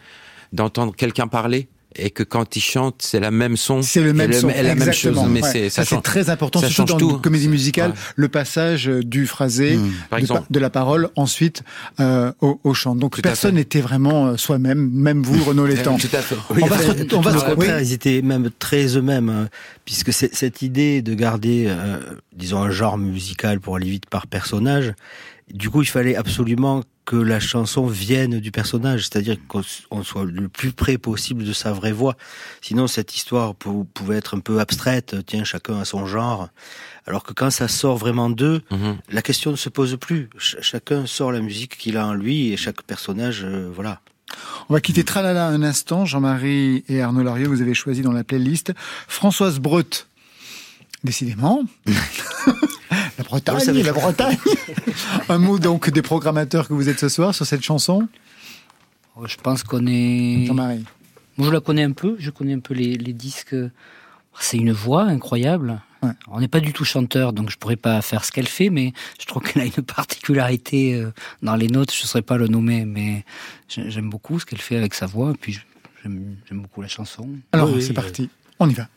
[0.53, 3.83] d'entendre quelqu'un parler et que quand il chante, c'est la même son.
[3.83, 5.19] C'est le même son, et la même chose.
[5.29, 5.69] Mais Ouais.
[5.71, 7.15] ça, ça, c'est très important, ça surtout change dans tout.
[7.17, 7.97] une comédie musicale, Ouais.
[8.17, 9.91] le passage euh, du phrasé, Mmh.
[10.11, 10.41] Par de, exemple.
[10.41, 11.63] pa- de la parole, ensuite
[12.01, 12.95] euh, au, au chant.
[12.95, 15.97] Donc Tout personne n'était vraiment euh, soi-même, même vous, Renaud Létang.
[15.99, 16.37] Tout à fait.
[16.51, 17.67] Oui, On va se- tout on va se- oui.
[17.81, 19.49] ils étaient même très eux-mêmes, hein,
[19.85, 21.99] puisque cette idée de garder, euh,
[22.37, 24.93] disons, un genre musical pour aller vite par personnage,
[25.53, 30.49] du coup, il fallait absolument que la chanson vienne du personnage, c'est-à-dire qu'on soit le
[30.49, 32.17] plus près possible de sa vraie voix.
[32.61, 36.49] Sinon, cette histoire pou- pouvait être un peu abstraite, tiens, chacun a son genre.
[37.07, 38.99] Alors que quand ça sort vraiment d'eux, Mhm.
[39.11, 40.31] la question ne se pose plus.
[40.39, 44.01] Ch- chacun sort la musique qu'il a en lui et chaque personnage, euh, voilà.
[44.71, 46.07] On va quitter Tralala un instant.
[46.07, 48.73] Jean-Marie et Arnaud Larieux, vous avez choisi dans la playlist
[49.09, 50.07] Françoise Breut.
[51.05, 51.63] Décidément.
[51.87, 53.83] la Bretagne, Vous le savez.
[53.83, 54.37] la Bretagne.
[55.29, 58.09] un mot donc des programmateurs que vous êtes ce soir sur cette chanson?
[59.17, 60.45] Oh, Je pense qu'on est.
[60.47, 60.85] Jean-Marie.
[61.37, 62.17] Moi, je la connais un peu.
[62.19, 63.55] Je connais un peu les, les disques.
[64.39, 65.81] C'est une voix incroyable.
[66.03, 66.11] Ouais.
[66.29, 68.93] On n'est pas du tout chanteur, donc je pourrais pas faire ce qu'elle fait, mais
[69.21, 71.93] je trouve qu'elle a une particularité euh, dans les notes.
[71.95, 73.25] Je ne saurais pas le nommer, mais
[73.69, 75.31] j'ai- j'aime beaucoup ce qu'elle fait avec sa voix.
[75.31, 75.61] Et puis
[76.03, 77.29] j'aime beaucoup la chanson.
[77.53, 78.31] Alors, oui, c'est euh, parti.
[78.59, 78.89] On y va.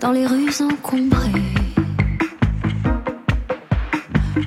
[0.00, 1.54] dans les rues encombrées,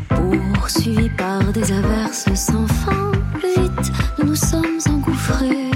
[0.09, 3.11] poursuivis par des averses sans fin.
[3.35, 5.71] Vite, nous nous sommes engouffrés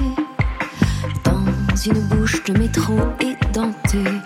[1.23, 4.16] dans une bouche de métro édentée.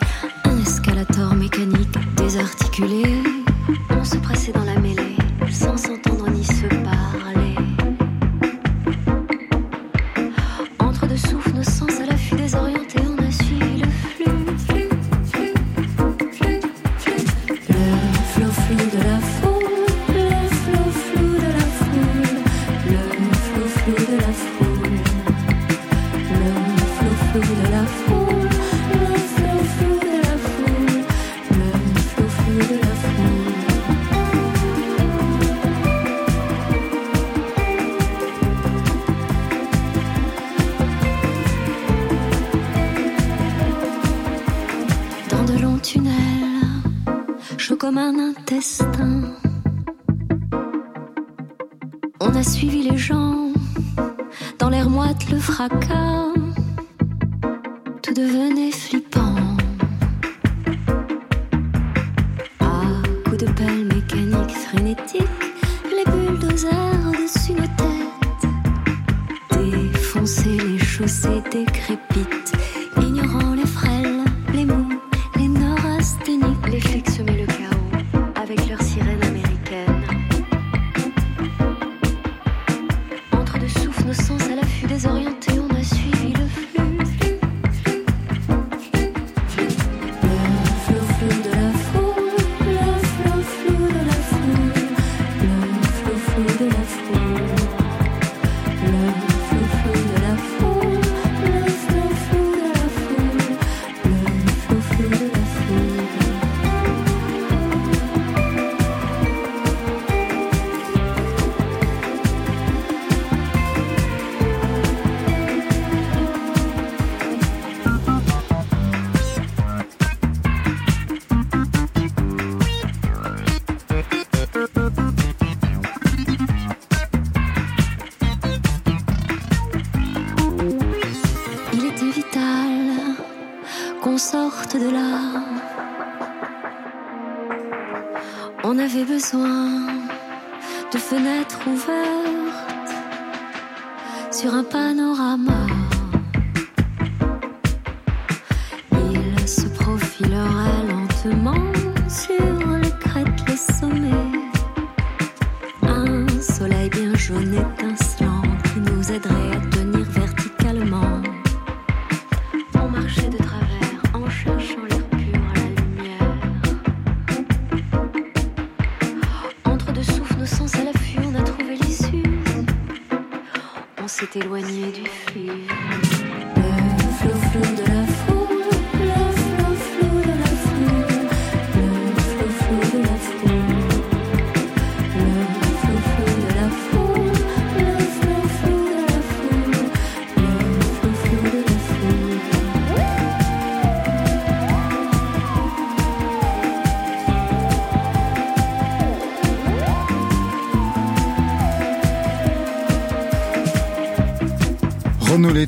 [84.21, 84.60] Deux souffles,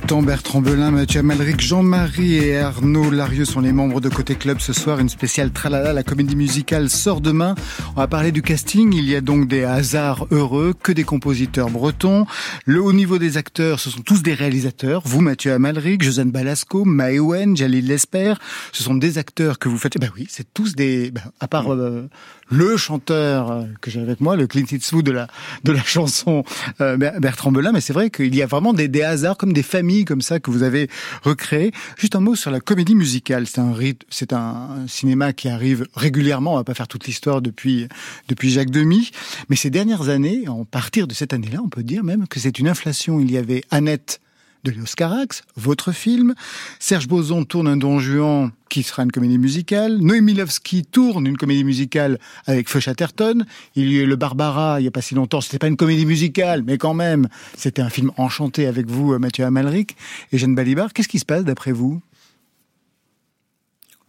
[0.03, 4.59] Létang, Bertrand Belin, Mathieu Amalric, Jean-Marie et Arnaud Larieux sont les membres de Côté Club
[4.59, 4.99] ce soir.
[4.99, 7.55] Une spéciale Tralala, la comédie musicale sort demain.
[7.95, 8.93] On va parler du casting.
[8.93, 12.25] Il y a donc des hasards heureux, que des compositeurs bretons.
[12.65, 15.03] Le haut niveau des acteurs, ce sont tous des réalisateurs.
[15.05, 18.33] Vous, Mathieu Amalric, Josiane Balasco, Maëwen, Jalil Lesper.
[18.73, 19.97] Ce sont des acteurs que vous faites.
[19.97, 22.09] Ben oui, c'est tous des, ben, à part euh,
[22.49, 25.27] le chanteur euh, que j'ai avec moi, le Clint Eastwood de la,
[25.63, 26.43] de la chanson
[26.81, 27.71] euh, Ber- Bertrand Belin.
[27.71, 30.39] Mais c'est vrai qu'il y a vraiment des, des hasards comme des familles comme ça
[30.39, 30.89] que vous avez
[31.23, 31.71] recréées.
[31.97, 33.47] Juste un mot sur la comédie musicale.
[33.47, 33.73] C'est un
[34.09, 36.53] c'est un cinéma qui arrive régulièrement.
[36.53, 37.87] On va pas faire toute l'histoire depuis
[38.27, 39.11] depuis Jacques Demy,
[39.49, 42.59] mais ces dernières années, en partir de cette année-là, on peut dire même que c'est
[42.59, 43.19] une inflation.
[43.19, 44.19] Il y avait Annette
[44.63, 46.33] de Léos Carax, votre film.
[46.79, 49.97] Serge Boson tourne un Don Juan qui sera une comédie musicale.
[49.99, 53.45] Noémie Lovski tourne une comédie musicale avec Feu Chatterton.
[53.75, 55.41] Il y a eu le Barbara il y a pas si longtemps.
[55.41, 59.19] C'était pas une comédie musicale, mais quand même, c'était un film enchanté avec vous, euh,
[59.19, 59.95] Mathieu Amalric
[60.31, 60.93] et Jeanne Balibar.
[60.93, 62.01] Qu'est-ce qui se passe d'après vous?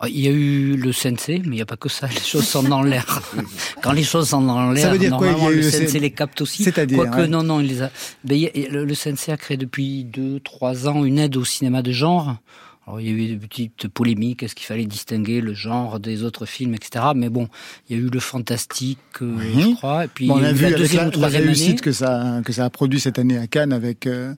[0.06, 2.06] Il y a eu le sensei, mais il n'y a pas que ça.
[2.14, 3.22] Les choses sont dans l'air.
[3.82, 5.88] Quand les choses sont dans l'air, quoi, normalement, il y a eu le le sensei
[5.88, 6.62] sen- les capte aussi.
[6.64, 7.28] C'est-à-dire, Quoique, ouais.
[7.28, 7.90] non, non, il les a.
[8.24, 12.36] Ben, le, sensei a créé depuis deux, trois ans une aide au cinéma de genre.
[12.86, 16.22] Alors, il y a eu des petites polémiques, est-ce qu'il fallait distinguer le genre des
[16.22, 17.06] autres films, etc.
[17.16, 17.48] Mais bon,
[17.88, 20.04] il y a eu le fantastique, euh, je crois.
[20.04, 21.78] Et puis, Bon, On a vu la avec deuxième la, la réussite année.
[21.80, 24.06] que ça, que ça a produit cette année à Cannes avec.
[24.06, 24.34] euh,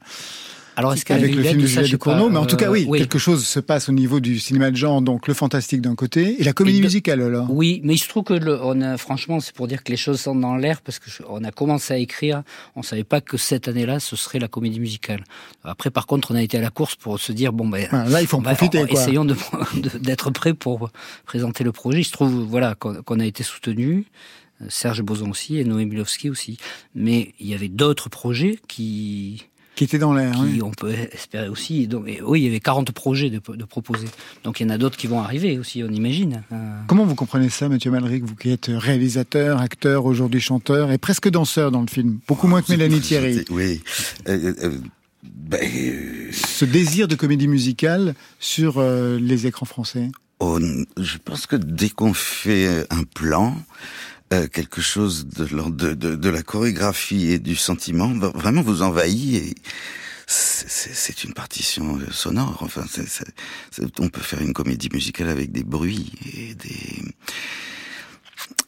[0.76, 2.72] Alors, est-ce qu'elle avec avait le film de Julia Ducournau, mais en tout cas, Euh,
[2.72, 2.98] oui, oui.
[2.98, 6.36] quelque chose se passe au niveau du cinéma de genre, donc le fantastique d'un côté
[6.40, 7.50] et la comédie Et de- musicale alors.
[7.50, 9.96] Oui, mais il se trouve que le, on a, franchement, c'est pour dire que les
[9.96, 12.42] choses sont dans l'air parce que je- on a commencé à écrire.
[12.76, 15.24] On savait pas que cette année-là, ce serait la comédie musicale.
[15.64, 18.04] Après, par contre, on a été à la course pour se dire bon ben, Ah,
[18.08, 19.00] là, il faut en va- profiter, on- quoi.
[19.00, 19.24] essayons
[20.00, 20.90] d'être prêts pour
[21.24, 22.00] présenter le projet.
[22.00, 24.04] Il se trouve, voilà, qu'on a été soutenu.
[24.68, 26.56] Serge Boson aussi et Noé Milowski aussi.
[26.94, 29.44] Mais il y avait d'autres projets qui
[29.76, 30.32] qui étaient dans l'air.
[30.34, 31.82] qui on peut espérer aussi.
[31.82, 34.08] Et donc, et oui, il y avait 40 projets de, de proposer.
[34.42, 36.42] Donc il y en a d'autres qui vont arriver aussi, on imagine.
[36.52, 36.56] Euh,
[36.88, 41.28] Comment vous comprenez ça, Mathieu Malric, vous qui êtes réalisateur, acteur, aujourd'hui chanteur et presque
[41.28, 43.44] danseur dans le film, beaucoup moins que Mélanie Thierry.
[43.50, 43.82] Oui.
[44.28, 44.78] Euh, euh,
[45.22, 50.10] ben, euh, Ce désir de comédie musicale sur euh, les écrans français?
[50.40, 53.56] oh, on- je pense que dès qu'on fait un plan,
[54.32, 59.34] euh, quelque chose de, de, de, de la chorégraphie et du sentiment vraiment vous envahit
[59.36, 59.54] et
[60.26, 62.58] c'est- une partition euh, sonore.
[62.62, 62.84] Enfin,
[64.00, 67.02] on peut faire une comédie musicale avec des bruits et des,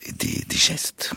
[0.06, 1.12] et des, des gestes.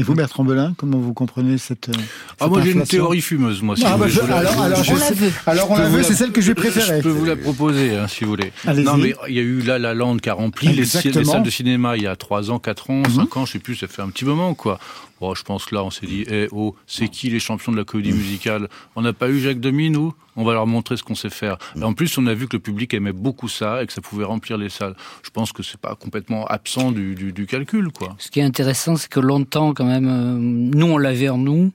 [0.00, 1.88] Et vous, Bertrand Belin, comment vous comprenez cette.
[1.88, 3.74] euh, Ah, cette moi j'ai une théorie fumeuse, moi.
[3.74, 5.32] Si Ah, vous bah, voulez, je- je vous la- alors, alors, je On la veut.
[5.46, 6.98] alors, on Je la peux veut, vous c'est celle que je vais préférer.
[6.98, 8.52] Je peux vous la proposer, hein, si vous voulez.
[8.84, 11.50] Non, mais il y a eu La La Land qui a rempli les, salles de
[11.50, 13.10] cinéma il y a 3 ans, 4 ans, Mhm.
[13.16, 14.78] 5 ans, je sais plus, ça fait un petit moment, quoi.
[15.20, 17.76] Bon, je pense que là, on s'est dit, eh, oh, c'est qui les champions de
[17.76, 18.68] la comédie musicale?
[18.94, 20.14] On n'a pas eu Jacques Demy, nous?
[20.36, 21.58] On va leur montrer ce qu'on sait faire.
[21.82, 24.24] En plus, on a vu que le public aimait beaucoup ça et que ça pouvait
[24.24, 24.94] remplir les salles.
[25.24, 28.14] Je pense que c'est pas complètement absent du, du, du calcul, quoi.
[28.18, 31.72] Ce qui est intéressant, c'est que longtemps, quand même, euh, nous, on l'avait en nous.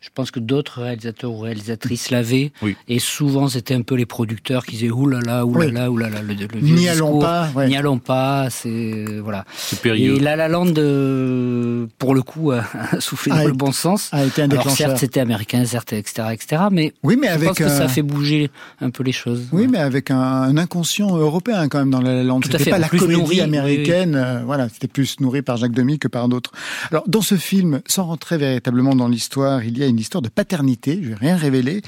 [0.00, 2.52] Je pense que d'autres réalisateurs ou réalisatrices l'avaient.
[2.62, 2.76] Oui.
[2.86, 6.88] Et souvent, c'était un peu les producteurs qui disaient oulala, oulala, oulala, le, le N'y
[6.88, 7.66] allons pas, ouais.
[7.68, 8.68] N'y allons pas, c'est.
[8.68, 9.44] euh, Voilà.
[9.56, 10.16] C'est périlleux.
[10.16, 12.62] Et La La Land, euh, pour le coup, a
[13.00, 14.08] soufflé A dans le bon sens.
[14.12, 17.48] a été un Alors, certes, c'était américain, certes, etc., etc., mais, Oui, mais je avec.
[17.48, 19.46] pense que ça fait bouger un peu les choses.
[19.52, 22.22] Oui, mais avec un, un inconscient européen quand même dans la.
[22.24, 24.14] Tout à C'était fait, pas la plus comédie nourri, américaine.
[24.14, 26.52] euh, voilà, c'était plus nourri par Jacques Demy que par d'autres.
[26.92, 30.28] Alors, dans ce film, sans rentrer véritablement dans l'histoire, il y a une histoire de
[30.28, 31.00] paternité.
[31.02, 31.82] Je vais rien révéler.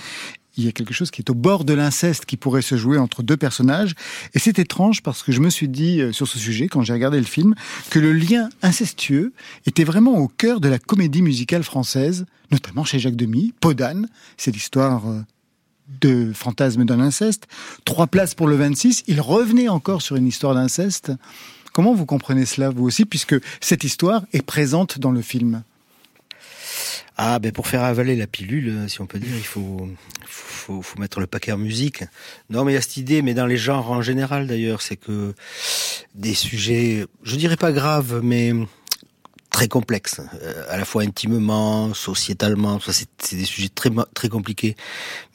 [0.56, 2.98] Il y a quelque chose qui est au bord de l'inceste qui pourrait se jouer
[2.98, 3.94] entre deux personnages.
[4.34, 6.92] Et c'est étrange parce que je me suis dit euh, sur ce sujet, quand j'ai
[6.92, 7.54] regardé le film,
[7.90, 9.32] que le lien incestueux
[9.66, 13.54] était vraiment au cœur de la comédie musicale française, notamment chez Jacques Demy.
[13.60, 15.20] Podane, c'est l'histoire euh,
[16.00, 17.46] de fantasme d'un inceste.
[17.84, 19.04] Trois places pour le 26.
[19.06, 21.12] Il revenait encore sur une histoire d'inceste.
[21.72, 25.62] Comment vous comprenez cela, vous aussi, puisque cette histoire est présente dans le film?
[27.16, 29.88] Ah, ben pour faire avaler la pilule, si on peut dire, il faut,
[30.26, 32.04] faut, faut mettre le paquet en musique.
[32.48, 34.96] Non, mais il y a cette idée, mais dans les genres en général d'ailleurs, c'est
[34.96, 35.34] que
[36.14, 38.52] des sujets, je dirais pas graves, mais
[39.50, 44.76] très complexes, euh, à la fois intimement, sociétalement, c'est des sujets très très compliqués.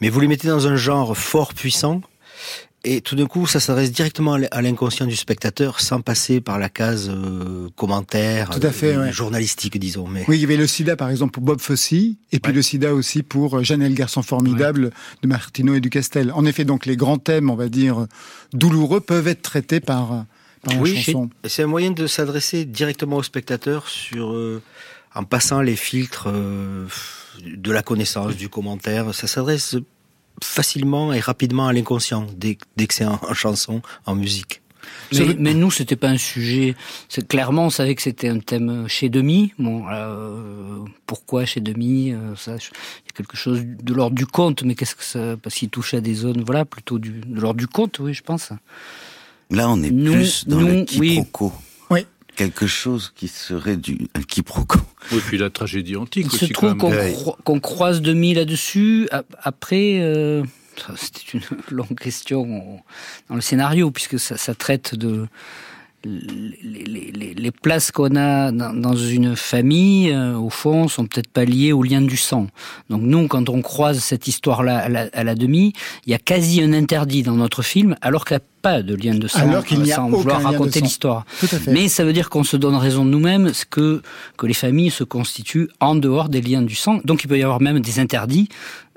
[0.01, 2.01] Mais vous les mettez dans un genre fort puissant.
[2.88, 6.69] Et tout d'un coup, ça s'adresse directement à l'inconscient du spectateur, sans passer par la
[6.69, 9.11] case euh, commentaire, Tout à fait, euh, ouais.
[9.11, 10.07] journalistique, disons.
[10.07, 12.61] Mais Oui, il y avait le sida, par exemple, pour Bob Fosse, et puis le
[12.61, 14.91] sida aussi pour euh, Jeannel Garçon Formidable
[15.23, 16.31] de Martino et du Castel.
[16.31, 18.05] En effet, donc, les grands thèmes, on va dire,
[18.53, 20.25] douloureux peuvent être traités par,
[20.65, 21.05] par oui,
[21.45, 24.61] c'est un moyen de s'adresser directement au spectateur sur, euh,
[25.13, 26.88] en passant les filtres euh,
[27.43, 29.13] de la connaissance, du commentaire.
[29.13, 29.75] Ça s'adresse
[30.43, 34.61] facilement et rapidement à l'inconscient dès, dès que c'est en, en chanson, en musique.
[35.11, 36.75] Mais, mais nous, c'était pas un sujet.
[37.09, 39.51] C'est clairement, on savait que c'était un thème chez Demi.
[39.59, 44.15] Bon, euh, pourquoi chez Demi euh, Ça, je- il y a quelque chose de l'ordre
[44.15, 44.63] du conte.
[44.63, 47.59] Mais qu'est-ce que ça Parce qu'il touche à des zones, voilà, plutôt du, de l'ordre
[47.59, 48.49] du conte, oui, je pense.
[49.51, 51.09] Là, on est Nous- plus dans le nous, oui.
[51.17, 51.53] quiproquo.
[51.55, 51.64] Oui.
[52.36, 54.79] Quelque chose qui serait du un quiproquo.
[55.11, 56.47] Oui, puis la tragédie antique Il aussi.
[56.47, 59.07] se trouve qu'on cro- croise Demi là-dessus.
[59.11, 60.43] A- Après, euh,
[60.97, 61.41] c'était une
[61.77, 62.81] longue question
[63.29, 65.27] dans le scénario, puisque ça, ça traite de
[66.05, 71.05] les, les- les- les places qu'on a dans, dans une famille, euh, au fond, sont
[71.05, 72.47] peut-être pas liées au lien du sang.
[72.89, 75.73] Donc nous, quand on croise cette histoire-là à la, à la demi,
[76.05, 78.95] il y a quasi un interdit dans notre film, alors qu'il n'y a pas de
[78.95, 80.85] lien de sang, Alors qu'il n'y a sans aucun vouloir lien de raconter sang.
[80.85, 81.25] l'histoire.
[81.39, 81.71] Tout à fait.
[81.71, 84.01] Mais ça veut dire qu'on se donne raison de nous-mêmes, ce que,
[84.37, 86.99] que les familles se constituent en dehors des liens du sang.
[87.03, 88.47] Donc il peut y avoir même des interdits.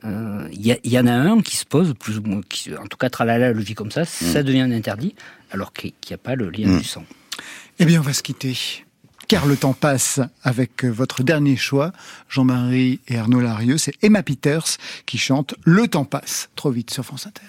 [0.04, 2.96] Euh, Il y, en a un qui se pose, plus ou moins, qui, en tout
[2.96, 5.14] cas Tralala le vit comme ça, ça devient un interdit,
[5.50, 6.78] alors qu'il n'y a pas le lien Mm.
[6.78, 7.04] du sang.
[7.78, 8.56] Eh bien, on va se quitter.
[9.28, 11.92] Car le temps passe avec votre dernier choix,
[12.30, 13.76] Jean-Marie et Arnaud Larieux.
[13.78, 17.42] C'est Emma Peters qui chante Le temps passe trop vite sur France Inter.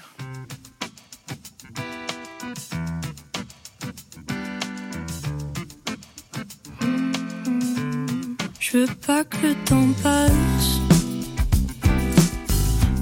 [8.59, 10.79] Je veux pas que le temps passe.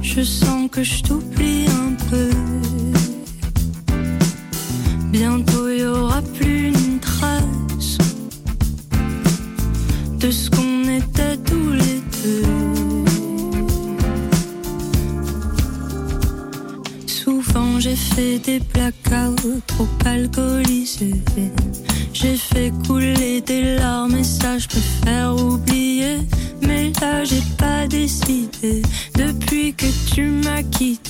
[0.01, 2.29] Je sens que je t'oublie un peu.
[5.19, 7.97] Bientôt y aura plus une trace
[10.19, 12.43] de ce qu'on était tous les deux.
[17.07, 21.23] Souvent j'ai fait des blackouts trop alcoolisés.
[22.13, 24.67] J'ai fait couler des larmes et ça je
[25.03, 26.17] faire oublier.
[26.61, 28.83] Mais là j'ai pas décidé
[29.15, 31.06] depuis que tu m'as quitté.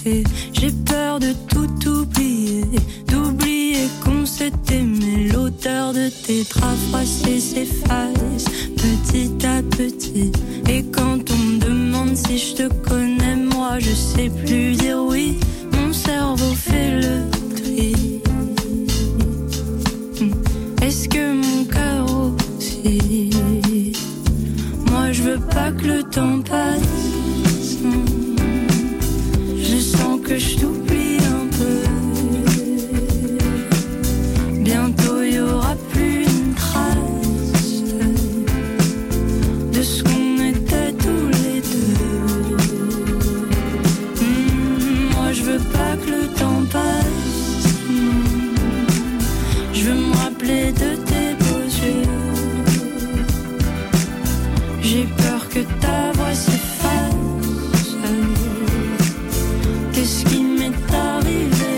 [60.18, 61.76] Ce m'est arrivé.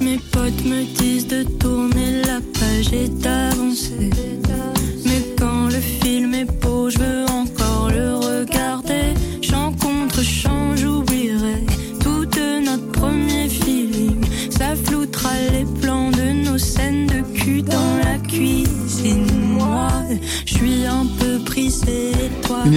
[0.00, 3.49] Mes potes me disent de tourner la page et d'aller.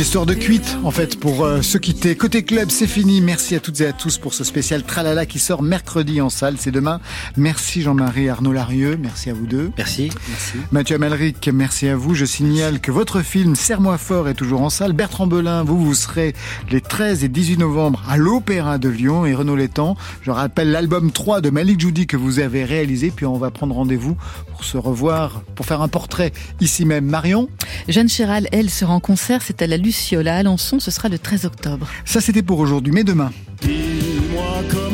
[0.04, 2.18] Histoire de cuite, en fait, pour euh, se quitter.
[2.18, 3.22] Côté club, c'est fini.
[3.22, 6.56] Merci à toutes et à tous pour ce spécial Tralala qui sort mercredi en salle.
[6.60, 6.99] C'est demain.
[7.38, 8.97] Merci Jean-Marie Arnaud Larieux.
[9.01, 9.72] Merci à vous deux.
[9.78, 10.58] Merci, merci.
[10.74, 12.16] Mathieu Amalric, merci à vous.
[12.16, 14.91] Je signale que votre film Serre-moi fort est toujours en salle.
[14.91, 16.34] Bertrand Belin, vous, vous serez
[16.70, 19.95] les 13 et 18 novembre à l'Opéra de Lyon et Renaud Létang.
[20.22, 23.10] Je rappelle l'album 3 de Malik Joudi que vous avez réalisé.
[23.16, 24.18] Puis on va prendre rendez-vous
[24.51, 27.06] pour se revoir, pour faire un portrait ici même.
[27.06, 27.47] Marion?
[27.88, 29.41] Jeanne Chéral, elle, sera en concert.
[29.41, 30.80] C'est à la Luciole à Alençon.
[30.80, 31.88] Ce sera le 13 octobre.
[32.04, 32.91] Ça, c'était pour aujourd'hui.
[32.91, 33.32] Mais demain.
[33.62, 34.93] Dis-moi comment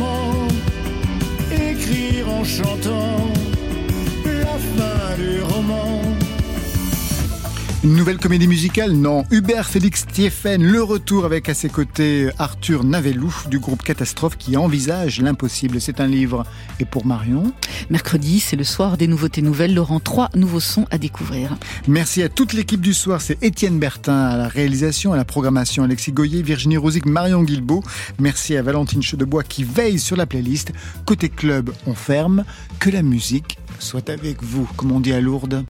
[7.99, 9.25] nouvelle comédie musicale Non.
[9.29, 14.55] Hubert Félix Thieffen, le retour avec à ses côtés Arthur Navellou du groupe Catastrophe qui
[14.55, 15.81] envisage l'impossible.
[15.81, 16.45] C'est un livre.
[16.79, 17.51] Et pour Marion
[17.89, 19.73] Mercredi, c'est le soir des nouveautés nouvelles.
[19.73, 21.57] Laurent, trois nouveaux sons à découvrir.
[21.89, 23.19] Merci à toute l'équipe du soir.
[23.19, 27.83] C'est Étienne Bertin à la réalisation, à la programmation, Alexis Goyer, Virginie Rosic, Marion Guilbeault.
[28.17, 30.71] Merci à Valentine Chedebois qui veille sur la playlist.
[31.05, 32.45] Côté club, on ferme.
[32.79, 35.65] Que la musique soit avec vous, comme on dit à Lourdes.